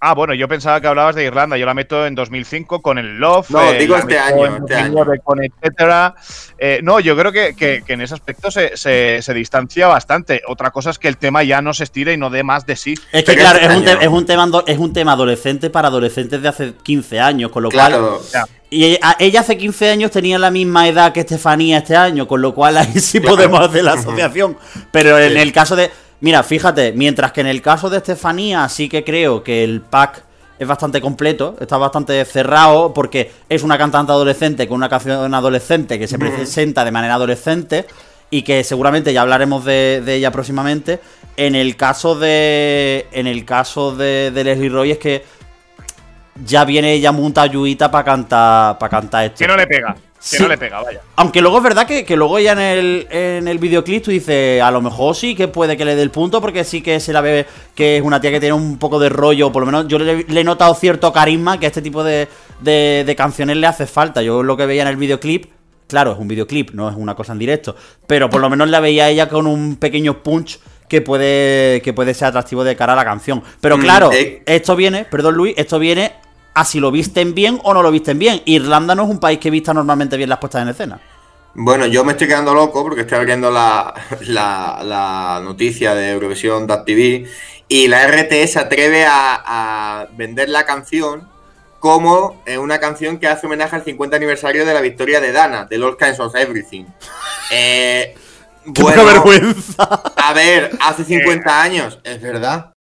Ah, 0.07 0.13
bueno, 0.13 0.35
yo 0.35 0.47
pensaba 0.47 0.79
que 0.79 0.85
hablabas 0.87 1.15
de 1.15 1.23
Irlanda. 1.23 1.57
Yo 1.57 1.65
la 1.65 1.73
meto 1.73 2.05
en 2.05 2.13
2005 2.13 2.79
con 2.83 2.99
el 2.99 3.17
Love. 3.17 3.49
No, 3.49 3.71
eh, 3.71 3.79
digo 3.79 3.95
este 3.95 4.19
año, 4.19 4.45
en 4.45 4.53
este 4.57 4.73
2009 4.75 5.19
Con 5.23 5.43
etcétera. 5.43 6.13
Eh, 6.59 6.79
no, 6.83 6.99
yo 6.99 7.17
creo 7.17 7.31
que, 7.31 7.55
que- 7.55 7.81
que 7.83 7.93
en 7.93 8.01
ese 8.01 8.13
aspecto 8.13 8.51
se, 8.51 8.77
se- 8.77 9.21
se 9.23 9.33
distancia 9.33 9.87
bastante. 9.87 10.43
Otra 10.47 10.69
cosa 10.69 10.91
es 10.91 10.99
que 10.99 11.07
el 11.07 11.17
tema 11.17 11.41
ya 11.43 11.59
no 11.63 11.73
se 11.73 11.85
estire 11.85 12.13
y 12.13 12.17
no 12.17 12.29
dé 12.29 12.43
más 12.43 12.67
de 12.67 12.75
sí. 12.75 12.93
Es 13.11 13.23
que 13.23 13.31
Pero 13.31 13.41
claro, 13.41 13.59
este 13.59 13.71
es 13.71 13.77
un, 13.79 13.83
te- 13.85 13.91
año- 13.91 14.01
es, 14.01 14.07
un 14.09 14.25
tema, 14.27 14.49
es 14.67 14.77
un 14.77 14.93
tema 14.93 15.11
adolescente 15.13 15.69
para 15.71 15.87
adolescentes 15.87 16.39
de 16.39 16.47
hace 16.49 16.73
15 16.83 17.19
años, 17.19 17.49
con 17.51 17.63
lo 17.63 17.71
cual... 17.71 17.93
Ya. 18.31 18.45
Y 18.69 18.83
ella, 18.85 19.15
ella 19.19 19.39
hace 19.39 19.57
15 19.57 19.89
años 19.91 20.11
tenía 20.11 20.37
la 20.37 20.51
misma 20.51 20.87
edad 20.87 21.13
que 21.13 21.21
Estefanía 21.21 21.77
este 21.77 21.95
año, 21.95 22.27
con 22.27 22.41
lo 22.41 22.53
cual 22.53 22.77
ahí 22.77 22.99
sí 22.99 23.19
podemos 23.21 23.59
hacer 23.61 23.83
la 23.83 23.93
asociación. 23.93 24.57
Pero 24.91 25.17
en 25.19 25.37
el 25.37 25.51
caso 25.53 25.75
de. 25.75 25.91
Mira, 26.25 26.41
fíjate, 26.41 26.91
mientras 26.91 27.31
que 27.33 27.41
en 27.41 27.45
el 27.45 27.61
caso 27.61 27.87
de 27.87 27.97
Estefanía 27.97 28.67
sí 28.67 28.89
que 28.89 29.03
creo 29.03 29.43
que 29.43 29.63
el 29.63 29.81
pack 29.81 30.23
es 30.57 30.67
bastante 30.67 30.99
completo, 30.99 31.55
está 31.61 31.77
bastante 31.77 32.25
cerrado, 32.25 32.95
porque 32.95 33.31
es 33.47 33.61
una 33.61 33.77
cantante 33.77 34.11
adolescente 34.11 34.67
con 34.67 34.77
una 34.77 34.89
canción 34.89 35.31
adolescente 35.35 35.99
que 35.99 36.07
se 36.07 36.17
presenta 36.17 36.83
de 36.83 36.91
manera 36.91 37.13
adolescente 37.13 37.85
y 38.31 38.41
que 38.41 38.63
seguramente 38.63 39.13
ya 39.13 39.21
hablaremos 39.21 39.65
de, 39.65 40.01
de 40.03 40.15
ella 40.15 40.31
próximamente. 40.31 40.99
En 41.37 41.53
el 41.53 41.75
caso 41.75 42.15
de. 42.15 43.05
En 43.11 43.27
el 43.27 43.45
caso 43.45 43.95
de, 43.95 44.31
de 44.33 44.43
Leslie 44.43 44.69
Roy 44.69 44.91
es 44.93 44.97
que 44.97 45.23
ya 46.43 46.65
viene 46.65 46.93
ella 46.93 47.11
monta 47.11 47.43
ayudita 47.43 47.91
para 47.91 48.03
cantar 48.03 48.79
para 48.79 48.89
cantar 48.89 49.25
esto. 49.25 49.37
Que 49.37 49.47
no 49.47 49.55
le 49.55 49.67
pega. 49.67 49.95
Que 50.29 50.37
Sí. 50.37 50.41
no 50.43 50.49
le 50.49 50.57
pega, 50.57 50.81
vaya. 50.81 51.01
Aunque 51.17 51.39
luego 51.39 51.57
es 51.57 51.63
verdad 51.63 51.85
que, 51.85 52.03
que 52.03 52.15
luego 52.15 52.39
ya 52.39 52.53
en 52.53 52.59
el, 52.59 53.07
en 53.11 53.47
el 53.47 53.59
videoclip 53.59 54.03
tú 54.05 54.09
dices, 54.11 54.59
a 54.59 54.71
lo 54.71 54.81
mejor 54.81 55.15
sí 55.15 55.35
que 55.35 55.47
puede 55.47 55.77
que 55.77 55.85
le 55.85 55.95
dé 55.95 56.01
el 56.01 56.09
punto, 56.09 56.41
porque 56.41 56.63
sí 56.63 56.81
que 56.81 56.99
se 56.99 57.13
la 57.13 57.21
ve 57.21 57.45
que 57.75 57.97
es 57.97 58.01
una 58.01 58.19
tía 58.19 58.31
que 58.31 58.39
tiene 58.39 58.53
un 58.53 58.79
poco 58.79 58.97
de 58.97 59.09
rollo, 59.09 59.51
por 59.51 59.61
lo 59.61 59.67
menos 59.67 59.87
yo 59.87 59.99
le, 59.99 60.23
le 60.23 60.41
he 60.41 60.43
notado 60.43 60.73
cierto 60.73 61.13
carisma 61.13 61.59
que 61.59 61.67
a 61.67 61.69
este 61.69 61.81
tipo 61.83 62.03
de, 62.03 62.27
de- 62.61 63.03
de 63.05 63.15
canciones 63.15 63.57
le 63.57 63.67
hace 63.67 63.85
falta. 63.85 64.23
Yo 64.23 64.41
lo 64.41 64.57
que 64.57 64.65
veía 64.65 64.81
en 64.81 64.87
el 64.87 64.95
videoclip, 64.97 65.45
claro, 65.87 66.13
es 66.13 66.17
un 66.17 66.27
videoclip, 66.27 66.71
no 66.71 66.89
es 66.89 66.95
una 66.95 67.13
cosa 67.13 67.33
en 67.33 67.37
directo, 67.39 67.75
pero 68.07 68.27
por 68.27 68.41
lo 68.41 68.49
menos 68.49 68.67
la 68.69 68.79
veía 68.79 69.07
ella 69.09 69.29
con 69.29 69.45
un 69.45 69.75
pequeño 69.75 70.23
punch 70.23 70.59
que 70.89 71.01
puede, 71.01 71.81
que 71.83 71.93
puede 71.93 72.15
ser 72.15 72.29
atractivo 72.29 72.63
de 72.63 72.75
cara 72.75 72.93
a 72.93 72.95
la 72.95 73.05
canción. 73.05 73.43
Pero 73.61 73.77
Mm, 73.77 73.81
claro, 73.81 74.11
eh. 74.11 74.41
esto 74.47 74.75
viene, 74.75 75.05
perdón 75.05 75.35
Luis, 75.35 75.53
esto 75.57 75.77
viene 75.77 76.13
a 76.55 76.65
si 76.65 76.79
lo 76.79 76.89
visten 76.89 77.35
bien 77.35 77.59
o 77.63 77.73
no 77.73 77.83
lo 77.83 77.91
visten 77.91 78.17
bien. 78.17 78.41
Irlanda 78.45 78.95
no 78.95 79.03
es 79.03 79.09
un 79.09 79.19
país 79.19 79.39
que 79.39 79.51
vista 79.51 79.73
normalmente 79.73 80.17
bien 80.17 80.29
las 80.29 80.39
puestas 80.39 80.63
en 80.63 80.69
escena. 80.69 80.99
Bueno, 81.53 81.85
yo 81.85 82.03
me 82.03 82.13
estoy 82.13 82.27
quedando 82.27 82.53
loco 82.53 82.83
porque 82.83 83.01
estoy 83.01 83.17
abriendo 83.17 83.51
la, 83.51 83.93
la, 84.21 84.81
la 84.83 85.41
noticia 85.43 85.93
de 85.93 86.11
Eurovisión 86.11 86.67
TV 86.85 87.27
y 87.67 87.87
la 87.87 88.07
RT 88.07 88.47
se 88.47 88.59
atreve 88.59 89.05
a, 89.05 89.43
a 89.45 90.07
vender 90.13 90.49
la 90.49 90.65
canción 90.65 91.29
como 91.79 92.41
eh, 92.45 92.57
una 92.57 92.79
canción 92.79 93.19
que 93.19 93.27
hace 93.27 93.45
homenaje 93.45 93.75
al 93.75 93.83
50 93.83 94.15
aniversario 94.15 94.65
de 94.65 94.73
la 94.73 94.81
victoria 94.81 95.21
de 95.21 95.31
Dana, 95.31 95.65
de 95.65 95.77
All 95.83 95.97
Kinds 95.97 96.19
of 96.19 96.35
Everything. 96.35 96.85
Eh, 97.51 98.15
¡Qué 98.73 98.81
bueno, 98.81 99.03
poca 99.03 99.13
vergüenza! 99.13 99.83
a 100.15 100.33
ver, 100.33 100.71
hace 100.81 101.03
50 101.03 101.61
años, 101.61 101.99
es 102.03 102.21
verdad. 102.21 102.73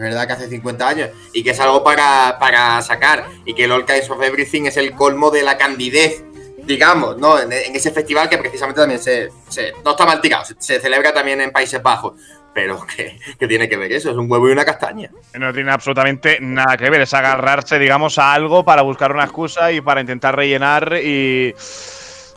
Verdad 0.00 0.26
que 0.26 0.32
hace 0.34 0.48
50 0.48 0.88
años 0.88 1.10
y 1.32 1.42
que 1.42 1.50
es 1.50 1.60
algo 1.60 1.84
para, 1.84 2.36
para 2.40 2.80
sacar 2.82 3.26
y 3.44 3.54
que 3.54 3.64
el 3.64 3.72
All 3.72 3.84
Kinds 3.86 4.10
of 4.10 4.22
Everything 4.22 4.64
es 4.66 4.76
el 4.76 4.92
colmo 4.92 5.30
de 5.30 5.42
la 5.42 5.56
candidez, 5.58 6.24
digamos, 6.64 7.16
¿no? 7.18 7.38
En, 7.38 7.52
en 7.52 7.74
ese 7.76 7.90
festival 7.90 8.28
que 8.28 8.38
precisamente 8.38 8.80
también 8.80 9.00
se, 9.00 9.28
se- 9.48 9.72
no 9.84 9.92
está 9.92 10.04
mal 10.06 10.20
tirado, 10.20 10.44
se, 10.44 10.54
se 10.58 10.80
celebra 10.80 11.12
también 11.12 11.40
en 11.40 11.50
Países 11.50 11.82
Bajos, 11.82 12.14
pero 12.54 12.84
que, 12.96 13.18
que 13.38 13.46
tiene 13.46 13.68
que 13.68 13.76
ver 13.76 13.92
eso, 13.92 14.10
es 14.10 14.16
un 14.16 14.30
huevo 14.30 14.48
y 14.48 14.52
una 14.52 14.64
castaña. 14.64 15.10
No 15.38 15.52
tiene 15.52 15.70
absolutamente 15.70 16.38
nada 16.40 16.76
que 16.76 16.90
ver. 16.90 17.00
Es 17.02 17.14
agarrarse, 17.14 17.78
digamos, 17.78 18.18
a 18.18 18.32
algo 18.34 18.64
para 18.64 18.82
buscar 18.82 19.12
una 19.12 19.24
excusa 19.24 19.70
y 19.72 19.80
para 19.80 20.00
intentar 20.00 20.34
rellenar 20.36 20.94
y. 21.02 21.54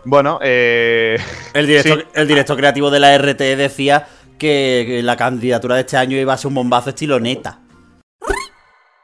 Bueno, 0.05 0.37
eh. 0.41 1.17
El 1.53 1.65
director, 1.65 2.01
sí. 2.01 2.07
el 2.13 2.27
director 2.27 2.57
creativo 2.57 2.91
de 2.91 2.99
la 2.99 3.17
RT 3.17 3.39
decía 3.55 4.05
que, 4.37 5.01
la 5.03 5.15
candidatura 5.17 5.75
de 5.75 5.81
este 5.81 5.97
año 5.97 6.17
iba 6.17 6.33
a 6.33 6.37
ser 6.37 6.47
un 6.47 6.55
bombazo 6.55 6.89
estilo 6.89 7.19
neta. 7.19 7.59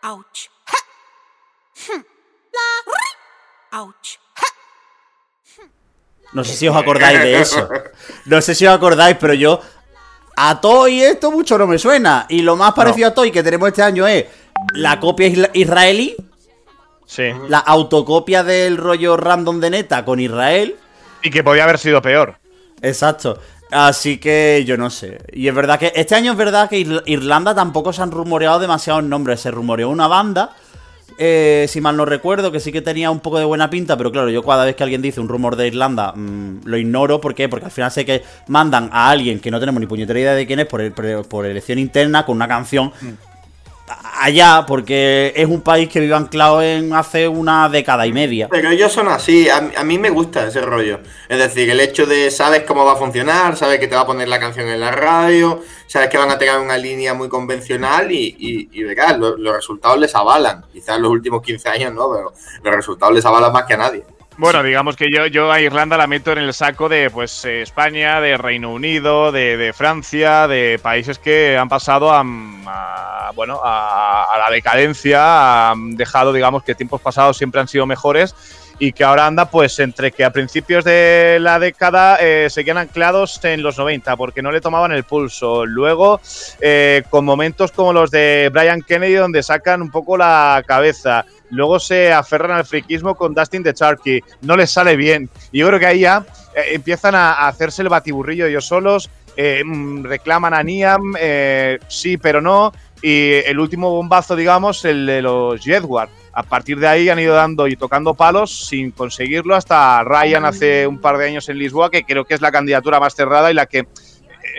Ouch. 0.03 0.49
Ouch. 3.71 4.17
No 6.31 6.43
sé 6.43 6.53
si 6.55 6.67
os 6.67 6.75
acordáis 6.75 7.19
de 7.19 7.39
eso. 7.39 7.69
No 8.25 8.41
sé 8.41 8.53
si 8.53 8.65
os 8.67 8.73
acordáis, 8.73 9.17
pero 9.19 9.33
yo. 9.33 9.59
A 10.35 10.61
Toy 10.61 11.01
esto 11.01 11.31
mucho 11.31 11.57
no 11.57 11.67
me 11.67 11.77
suena. 11.77 12.25
Y 12.29 12.41
lo 12.43 12.55
más 12.55 12.73
parecido 12.73 13.09
a 13.09 13.13
Toy 13.13 13.31
que 13.31 13.43
tenemos 13.43 13.67
este 13.67 13.83
año 13.83 14.07
es 14.07 14.25
la 14.73 14.99
copia 14.99 15.27
israelí, 15.53 16.15
Sí. 17.05 17.23
la 17.47 17.57
autocopia 17.57 18.43
del 18.43 18.77
rollo 18.77 19.17
random 19.17 19.59
de 19.59 19.69
neta 19.71 20.05
con 20.05 20.19
Israel. 20.19 20.77
Y 21.23 21.29
que 21.29 21.43
podía 21.43 21.63
haber 21.63 21.77
sido 21.79 22.01
peor. 22.01 22.37
Exacto. 22.81 23.41
Así 23.71 24.17
que 24.17 24.63
yo 24.65 24.77
no 24.77 24.89
sé. 24.89 25.19
Y 25.31 25.47
es 25.47 25.53
verdad 25.53 25.77
que 25.79 25.91
este 25.95 26.15
año 26.15 26.31
es 26.31 26.37
verdad 26.37 26.69
que 26.69 26.79
Ir- 26.79 27.03
Irlanda 27.05 27.53
tampoco 27.53 27.93
se 27.93 28.01
han 28.01 28.11
rumoreado 28.11 28.59
demasiados 28.59 29.03
nombres. 29.03 29.41
Se 29.41 29.51
rumoreó 29.51 29.89
una 29.89 30.07
banda 30.07 30.51
eh, 31.21 31.65
si 31.67 31.81
mal 31.81 31.97
no 31.97 32.05
recuerdo, 32.05 32.49
que 32.49 32.61
sí 32.61 32.71
que 32.71 32.81
tenía 32.81 33.11
un 33.11 33.19
poco 33.19 33.39
de 33.39 33.43
buena 33.43 33.69
pinta, 33.69 33.97
pero 33.97 34.09
claro, 34.09 34.29
yo 34.29 34.41
cada 34.41 34.63
vez 34.63 34.75
que 34.77 34.83
alguien 34.83 35.01
dice 35.01 35.19
un 35.19 35.27
rumor 35.27 35.57
de 35.57 35.67
Irlanda, 35.67 36.13
mm, 36.15 36.61
lo 36.63 36.77
ignoro. 36.77 37.19
¿Por 37.19 37.35
qué? 37.35 37.49
Porque 37.49 37.65
al 37.65 37.71
final 37.71 37.91
sé 37.91 38.05
que 38.05 38.23
mandan 38.47 38.89
a 38.93 39.09
alguien 39.09 39.41
que 39.41 39.51
no 39.51 39.59
tenemos 39.59 39.81
ni 39.81 39.85
puñetera 39.87 40.17
idea 40.17 40.33
de 40.33 40.47
quién 40.47 40.61
es 40.61 40.65
por, 40.67 40.79
el- 40.79 40.93
por- 40.93 41.27
por 41.27 41.45
elección 41.45 41.77
interna 41.77 42.25
con 42.25 42.37
una 42.37 42.47
canción 42.47 42.93
allá, 44.19 44.65
porque 44.67 45.33
es 45.35 45.47
un 45.47 45.61
país 45.61 45.89
que 45.89 45.99
vive 45.99 46.15
anclado 46.15 46.61
en 46.61 46.93
hace 46.93 47.27
una 47.27 47.69
década 47.69 48.05
y 48.07 48.13
media. 48.13 48.47
Pero 48.49 48.69
ellos 48.69 48.91
son 48.91 49.07
así, 49.07 49.49
a, 49.49 49.71
a 49.77 49.83
mí 49.83 49.97
me 49.97 50.09
gusta 50.09 50.47
ese 50.47 50.61
rollo. 50.61 50.99
Es 51.27 51.37
decir, 51.37 51.69
el 51.69 51.79
hecho 51.79 52.05
de 52.05 52.29
sabes 52.31 52.63
cómo 52.63 52.85
va 52.85 52.93
a 52.93 52.95
funcionar, 52.95 53.55
sabes 53.57 53.79
que 53.79 53.87
te 53.87 53.95
va 53.95 54.01
a 54.01 54.05
poner 54.05 54.27
la 54.27 54.39
canción 54.39 54.67
en 54.67 54.79
la 54.79 54.91
radio, 54.91 55.61
sabes 55.87 56.09
que 56.09 56.17
van 56.17 56.31
a 56.31 56.37
tener 56.37 56.57
una 56.59 56.77
línea 56.77 57.13
muy 57.13 57.29
convencional 57.29 58.11
y, 58.11 58.35
y, 58.39 58.69
y 58.71 58.83
verás, 58.83 59.17
lo- 59.17 59.37
los 59.37 59.55
resultados 59.55 59.99
les 59.99 60.13
avalan. 60.15 60.65
Quizás 60.71 60.99
los 60.99 61.11
últimos 61.11 61.41
15 61.41 61.69
años 61.69 61.93
no, 61.93 62.09
pero 62.11 62.33
los 62.63 62.75
resultados 62.75 63.15
les 63.15 63.25
avalan 63.25 63.51
más 63.53 63.63
que 63.65 63.73
a 63.73 63.77
nadie. 63.77 64.03
Bueno, 64.39 64.63
digamos 64.63 64.95
que 64.95 65.11
yo, 65.11 65.25
yo 65.27 65.51
a 65.51 65.59
Irlanda 65.59 65.97
la 65.97 66.07
meto 66.07 66.31
en 66.31 66.37
el 66.37 66.53
saco 66.53 66.87
de 66.87 67.09
pues 67.09 67.43
eh, 67.43 67.61
España, 67.61 68.21
de 68.21 68.37
Reino 68.37 68.71
Unido, 68.71 69.33
de, 69.33 69.57
de 69.57 69.73
Francia, 69.73 70.47
de 70.47 70.79
países 70.81 71.19
que 71.19 71.57
han 71.57 71.67
pasado 71.67 72.09
a, 72.09 72.23
a, 72.65 73.31
bueno 73.35 73.59
a, 73.61 74.33
a 74.33 74.39
la 74.39 74.49
decadencia, 74.49 75.71
han 75.71 75.97
dejado 75.97 76.31
digamos 76.31 76.63
que 76.63 76.73
tiempos 76.73 77.01
pasados 77.01 77.35
siempre 77.35 77.59
han 77.59 77.67
sido 77.67 77.85
mejores 77.85 78.33
y 78.79 78.93
que 78.93 79.03
ahora 79.03 79.27
anda 79.27 79.45
pues 79.49 79.77
entre 79.79 80.11
que 80.11 80.23
a 80.23 80.31
principios 80.31 80.85
de 80.85 81.37
la 81.41 81.59
década 81.59 82.17
eh, 82.21 82.49
seguían 82.49 82.77
anclados 82.77 83.43
en 83.43 83.61
los 83.61 83.77
90 83.77 84.15
porque 84.15 84.41
no 84.41 84.51
le 84.51 84.61
tomaban 84.61 84.93
el 84.93 85.03
pulso. 85.03 85.65
Luego 85.65 86.21
eh, 86.61 87.03
con 87.09 87.25
momentos 87.25 87.73
como 87.73 87.91
los 87.91 88.09
de 88.09 88.49
Brian 88.51 88.81
Kennedy 88.81 89.15
donde 89.15 89.43
sacan 89.43 89.81
un 89.81 89.91
poco 89.91 90.17
la 90.17 90.63
cabeza. 90.65 91.25
Luego 91.51 91.79
se 91.79 92.13
aferran 92.13 92.51
al 92.51 92.65
friquismo 92.65 93.15
con 93.15 93.33
Dustin 93.33 93.63
the 93.63 93.73
Charky. 93.73 94.21
No 94.41 94.55
les 94.55 94.71
sale 94.71 94.95
bien. 94.95 95.29
Y 95.51 95.59
yo 95.59 95.67
creo 95.67 95.79
que 95.79 95.87
ahí 95.87 95.99
ya 96.01 96.25
eh, 96.55 96.69
empiezan 96.71 97.15
a, 97.15 97.47
hacerse 97.47 97.81
el 97.81 97.89
batiburrillo 97.89 98.45
ellos 98.45 98.65
solos. 98.65 99.09
eh, 99.35 99.61
mm, 99.65 100.03
reclaman 100.05 100.53
a 100.53 100.63
Niam, 100.63 101.15
sí, 101.87 102.17
pero 102.17 102.41
no. 102.41 102.71
Y 103.01 103.33
el 103.45 103.59
último 103.59 103.89
bombazo, 103.89 104.35
digamos, 104.35 104.85
el 104.85 105.05
de 105.05 105.21
los 105.21 105.61
Jedward. 105.61 106.09
A 106.33 106.43
partir 106.43 106.79
de 106.79 106.87
ahí 106.87 107.09
han 107.09 107.19
ido 107.19 107.35
dando 107.35 107.67
y 107.67 107.75
tocando 107.75 108.13
palos 108.13 108.67
sin 108.67 108.91
conseguirlo 108.91 109.55
hasta 109.55 110.03
Ryan 110.03 110.45
hace 110.45 110.87
un 110.87 110.99
par 110.99 111.17
de 111.17 111.27
años 111.27 111.49
en 111.49 111.57
Lisboa, 111.57 111.89
que 111.89 112.03
creo 112.03 112.25
que 112.25 112.33
es 112.33 112.41
la 112.41 112.51
candidatura 112.51 112.99
más 112.99 113.15
cerrada 113.15 113.51
y 113.51 113.53
la 113.53 113.65
que, 113.65 113.79
eh, 113.79 113.87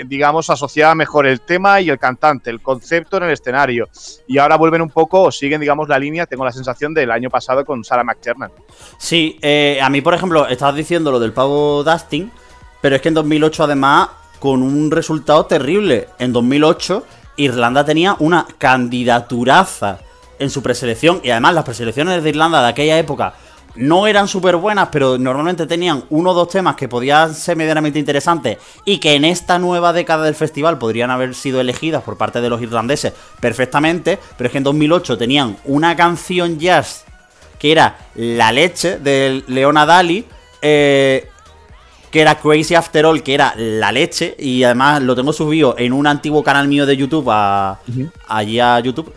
digamos, 0.07 0.51
asociaba 0.51 0.95
mejor 0.95 1.27
el 1.27 1.41
tema 1.41 1.81
y 1.81 1.91
el 1.91 1.99
cantante, 1.99 2.51
el 2.51 2.61
concepto 2.61 3.19
en 3.19 3.25
el 3.25 3.31
escenario. 3.31 3.89
Y 4.27 4.39
ahora 4.39 4.57
vuelven 4.57 4.83
un 4.83 4.91
poco 4.91 5.23
o 5.23 5.33
siguen, 5.33 5.61
digamos, 5.61 5.89
la 5.89 5.99
línea, 5.99 6.27
tengo 6.27 6.45
la 6.45 6.53
sensación 6.53 6.93
del 6.93 7.11
año 7.11 7.31
pasado 7.31 7.65
con 7.65 7.85
Sarah 7.85 8.05
McTiernan. 8.05 8.51
Sí, 8.99 9.39
eh, 9.41 9.79
a 9.83 9.89
mí, 9.89 10.01
por 10.01 10.15
ejemplo, 10.15 10.49
estabas 10.49 10.75
diciendo 10.75 11.11
lo 11.11 11.21
del 11.21 11.33
pavo 11.33 11.85
Dustin, 11.85 12.31
pero 12.81 12.97
es 12.97 13.03
que 13.03 13.09
en 13.09 13.15
2008, 13.15 13.65
además, 13.65 14.09
con 14.41 14.63
un 14.63 14.91
resultado 14.91 15.47
terrible. 15.47 16.09
En 16.19 16.33
2008, 16.33 17.05
Irlanda 17.37 17.85
tenía 17.85 18.17
una 18.19 18.47
candidaturaza 18.59 20.01
en 20.41 20.51
su 20.51 20.63
preselección, 20.63 21.21
y 21.23 21.31
además 21.31 21.55
las 21.55 21.65
preselecciones 21.65 22.23
de 22.23 22.29
Irlanda 22.31 22.63
de 22.63 22.69
aquella 22.69 22.99
época 22.99 23.35
no 23.77 24.07
eran 24.07 24.27
súper 24.27 24.57
buenas, 24.57 24.89
pero 24.91 25.17
normalmente 25.17 25.67
tenían 25.67 26.05
uno 26.11 26.31
o 26.31 26.35
dos 26.35 26.49
temas 26.49 26.75
que 26.75 26.89
podían 26.89 27.35
ser 27.35 27.57
medianamente 27.57 27.99
interesantes 27.99 28.59
y 28.85 28.99
que 28.99 29.15
en 29.15 29.25
esta 29.25 29.59
nueva 29.59 29.93
década 29.93 30.25
del 30.25 30.35
festival 30.35 30.79
podrían 30.79 31.11
haber 31.11 31.35
sido 31.35 31.61
elegidas 31.61 32.03
por 32.03 32.17
parte 32.17 32.41
de 32.41 32.51
los 32.51 32.61
irlandeses 32.61 33.13
perfectamente, 33.41 34.19
pero 34.37 34.49
es 34.49 34.53
que 34.53 34.59
en 34.59 34.65
2008 34.65 35.17
tenían 35.17 35.57
una 35.65 35.95
canción 35.95 36.59
jazz 36.59 37.05
que 37.59 37.73
era 37.73 37.99
La 38.15 38.53
leche 38.53 38.99
de 38.99 39.45
Leona 39.47 39.85
Dali, 39.85 40.25
eh, 40.63 41.29
que 42.11 42.21
era 42.21 42.37
Crazy 42.37 42.75
After 42.75 43.05
All, 43.05 43.23
que 43.23 43.35
era 43.35 43.55
La 43.57 43.93
leche, 43.93 44.35
y 44.39 44.65
además 44.65 45.03
lo 45.03 45.15
tengo 45.15 45.33
subido 45.33 45.75
en 45.79 45.93
un 45.93 46.07
antiguo 46.07 46.43
canal 46.43 46.67
mío 46.69 46.87
de 46.87 46.97
YouTube, 46.97 47.29
a, 47.31 47.79
allí 48.27 48.59
a 48.59 48.81
YouTube. 48.81 49.13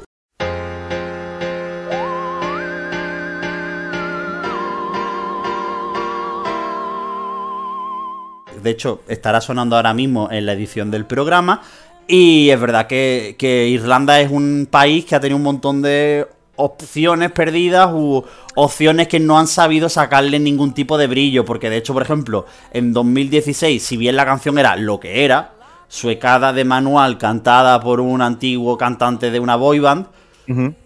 De 8.64 8.72
hecho, 8.72 9.02
estará 9.08 9.42
sonando 9.42 9.76
ahora 9.76 9.94
mismo 9.94 10.30
en 10.32 10.46
la 10.46 10.54
edición 10.54 10.90
del 10.90 11.06
programa. 11.06 11.62
Y 12.08 12.50
es 12.50 12.60
verdad 12.60 12.88
que, 12.88 13.36
que 13.38 13.68
Irlanda 13.68 14.20
es 14.20 14.32
un 14.32 14.68
país 14.70 15.06
que 15.06 15.16
ha 15.16 15.20
tenido 15.20 15.38
un 15.38 15.44
montón 15.44 15.82
de 15.82 16.28
opciones 16.56 17.32
perdidas 17.32 17.90
u 17.94 18.24
opciones 18.56 19.08
que 19.08 19.20
no 19.20 19.40
han 19.40 19.48
sabido 19.48 19.90
sacarle 19.90 20.40
ningún 20.40 20.74
tipo 20.74 20.98
de 20.98 21.08
brillo. 21.08 21.46
Porque 21.46 21.70
de 21.70 21.78
hecho, 21.78 21.94
por 21.94 22.02
ejemplo, 22.02 22.46
en 22.72 22.94
2016, 22.94 23.84
si 23.84 23.98
bien 23.98 24.16
la 24.16 24.26
canción 24.26 24.58
era 24.58 24.76
lo 24.76 25.00
que 25.00 25.24
era, 25.26 25.54
suecada 25.88 26.54
de 26.54 26.66
manual 26.66 27.18
cantada 27.18 27.80
por 27.80 28.00
un 28.00 28.22
antiguo 28.22 28.78
cantante 28.78 29.30
de 29.30 29.40
una 29.40 29.56
boy 29.56 29.80
band, 29.80 30.08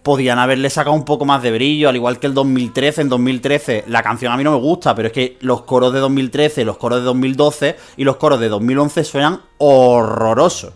podían 0.02 0.38
haberle 0.38 0.70
sacado 0.70 0.94
un 0.94 1.04
poco 1.04 1.24
más 1.24 1.42
de 1.42 1.50
brillo, 1.50 1.88
al 1.88 1.96
igual 1.96 2.18
que 2.18 2.26
el 2.26 2.34
2013. 2.34 3.02
En 3.02 3.08
2013 3.08 3.84
la 3.88 4.02
canción 4.02 4.32
a 4.32 4.36
mí 4.36 4.44
no 4.44 4.52
me 4.52 4.58
gusta, 4.58 4.94
pero 4.94 5.08
es 5.08 5.12
que 5.12 5.36
los 5.40 5.62
coros 5.62 5.92
de 5.92 6.00
2013, 6.00 6.64
los 6.64 6.78
coros 6.78 7.00
de 7.00 7.04
2012 7.04 7.76
y 7.96 8.04
los 8.04 8.16
coros 8.16 8.40
de 8.40 8.48
2011 8.48 9.04
suenan 9.04 9.40
horrorosos. 9.58 10.72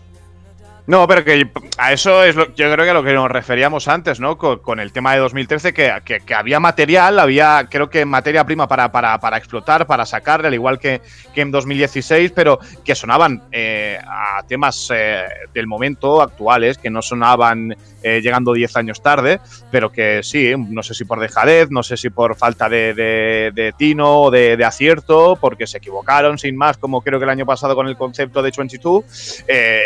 No, 0.85 1.07
pero 1.07 1.23
que 1.23 1.49
a 1.77 1.93
eso 1.93 2.25
es 2.25 2.35
lo, 2.35 2.53
yo 2.55 2.69
creo 2.73 2.83
que 2.83 2.89
a 2.89 2.93
lo 2.93 3.03
que 3.05 3.13
nos 3.13 3.31
referíamos 3.31 3.87
antes, 3.87 4.19
¿no? 4.19 4.37
Con, 4.37 4.81
el 4.81 4.91
tema 4.91 5.13
de 5.13 5.19
2013, 5.19 5.73
que, 5.73 5.93
que- 6.03 6.19
que 6.19 6.33
había 6.35 6.59
material, 6.59 7.19
había, 7.19 7.67
creo 7.71 7.89
que 7.89 8.03
materia 8.03 8.43
prima 8.43 8.67
para, 8.67 8.91
para, 8.91 9.17
para 9.17 9.37
explotar, 9.37 9.87
para 9.87 10.05
sacar, 10.05 10.45
al 10.45 10.53
igual 10.53 10.79
que, 10.79 10.99
que 11.33 11.39
en 11.39 11.51
2016, 11.51 12.33
pero 12.35 12.59
que 12.83 12.95
sonaban 12.95 13.43
eh, 13.53 13.97
a 14.05 14.43
temas 14.45 14.91
eh, 14.93 15.23
del 15.53 15.67
momento 15.67 16.21
actuales, 16.21 16.77
que 16.77 16.89
no 16.89 17.01
sonaban 17.01 17.73
eh, 18.03 18.19
llegando 18.21 18.51
10 18.51 18.75
años 18.75 19.01
tarde, 19.01 19.39
pero 19.71 19.89
que 19.89 20.19
sí, 20.21 20.51
no 20.57 20.83
sé 20.83 20.93
si 20.93 21.05
por 21.05 21.21
dejadez, 21.21 21.71
no 21.71 21.81
sé 21.83 21.95
si 21.95 22.09
por 22.09 22.35
falta 22.35 22.67
de, 22.67 22.93
de- 22.93 23.51
de 23.55 23.71
tino 23.77 24.23
o 24.23 24.31
de, 24.31 24.57
de 24.57 24.65
acierto, 24.65 25.37
porque 25.39 25.65
se 25.65 25.77
equivocaron 25.77 26.37
sin 26.37 26.57
más, 26.57 26.77
como 26.77 27.01
creo 27.01 27.19
que 27.19 27.23
el 27.23 27.29
año 27.31 27.45
pasado 27.45 27.73
con 27.73 27.87
el 27.87 27.95
concepto 27.95 28.41
de 28.41 28.51
22, 28.55 29.45
eh, 29.47 29.79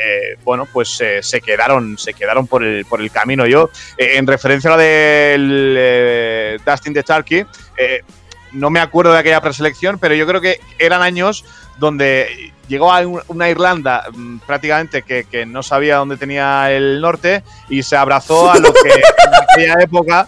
bueno, 0.44 0.66
pues 0.74 0.87
eh, 1.02 1.20
se 1.22 1.42
quedaron, 1.42 1.98
se 1.98 2.14
quedaron 2.14 2.48
por 2.48 2.64
el, 2.64 2.86
por 2.86 3.02
el 3.02 3.12
camino. 3.12 3.46
Yo, 3.46 3.70
eh, 3.98 4.14
en 4.18 4.28
referencia 4.28 4.70
a 4.74 4.78
la 4.78 4.84
del 4.84 5.76
eh, 5.78 6.58
Dustin 6.66 6.94
de 6.94 7.04
Charky, 7.04 7.46
eh, 7.78 8.02
no 8.54 8.70
me 8.70 8.80
acuerdo 8.80 9.14
de 9.14 9.20
aquella 9.20 9.42
preselección, 9.42 10.00
pero 10.00 10.16
yo 10.16 10.26
creo 10.26 10.42
que 10.42 10.60
eran 10.80 11.02
años 11.02 11.44
donde 11.78 12.52
llegó 12.68 12.92
a 12.92 13.00
un- 13.06 13.22
una 13.28 13.50
Irlanda 13.50 14.04
mm, 14.14 14.40
prácticamente 14.40 15.04
que, 15.04 15.26
que 15.26 15.46
no 15.46 15.62
sabía 15.64 15.98
dónde 15.98 16.18
tenía 16.18 16.72
el 16.72 17.00
norte 17.02 17.44
y 17.70 17.84
se 17.84 17.96
abrazó 17.96 18.52
a 18.52 18.58
lo 18.58 18.74
que 18.74 18.90
en 18.90 19.34
aquella 19.52 19.84
época 19.84 20.28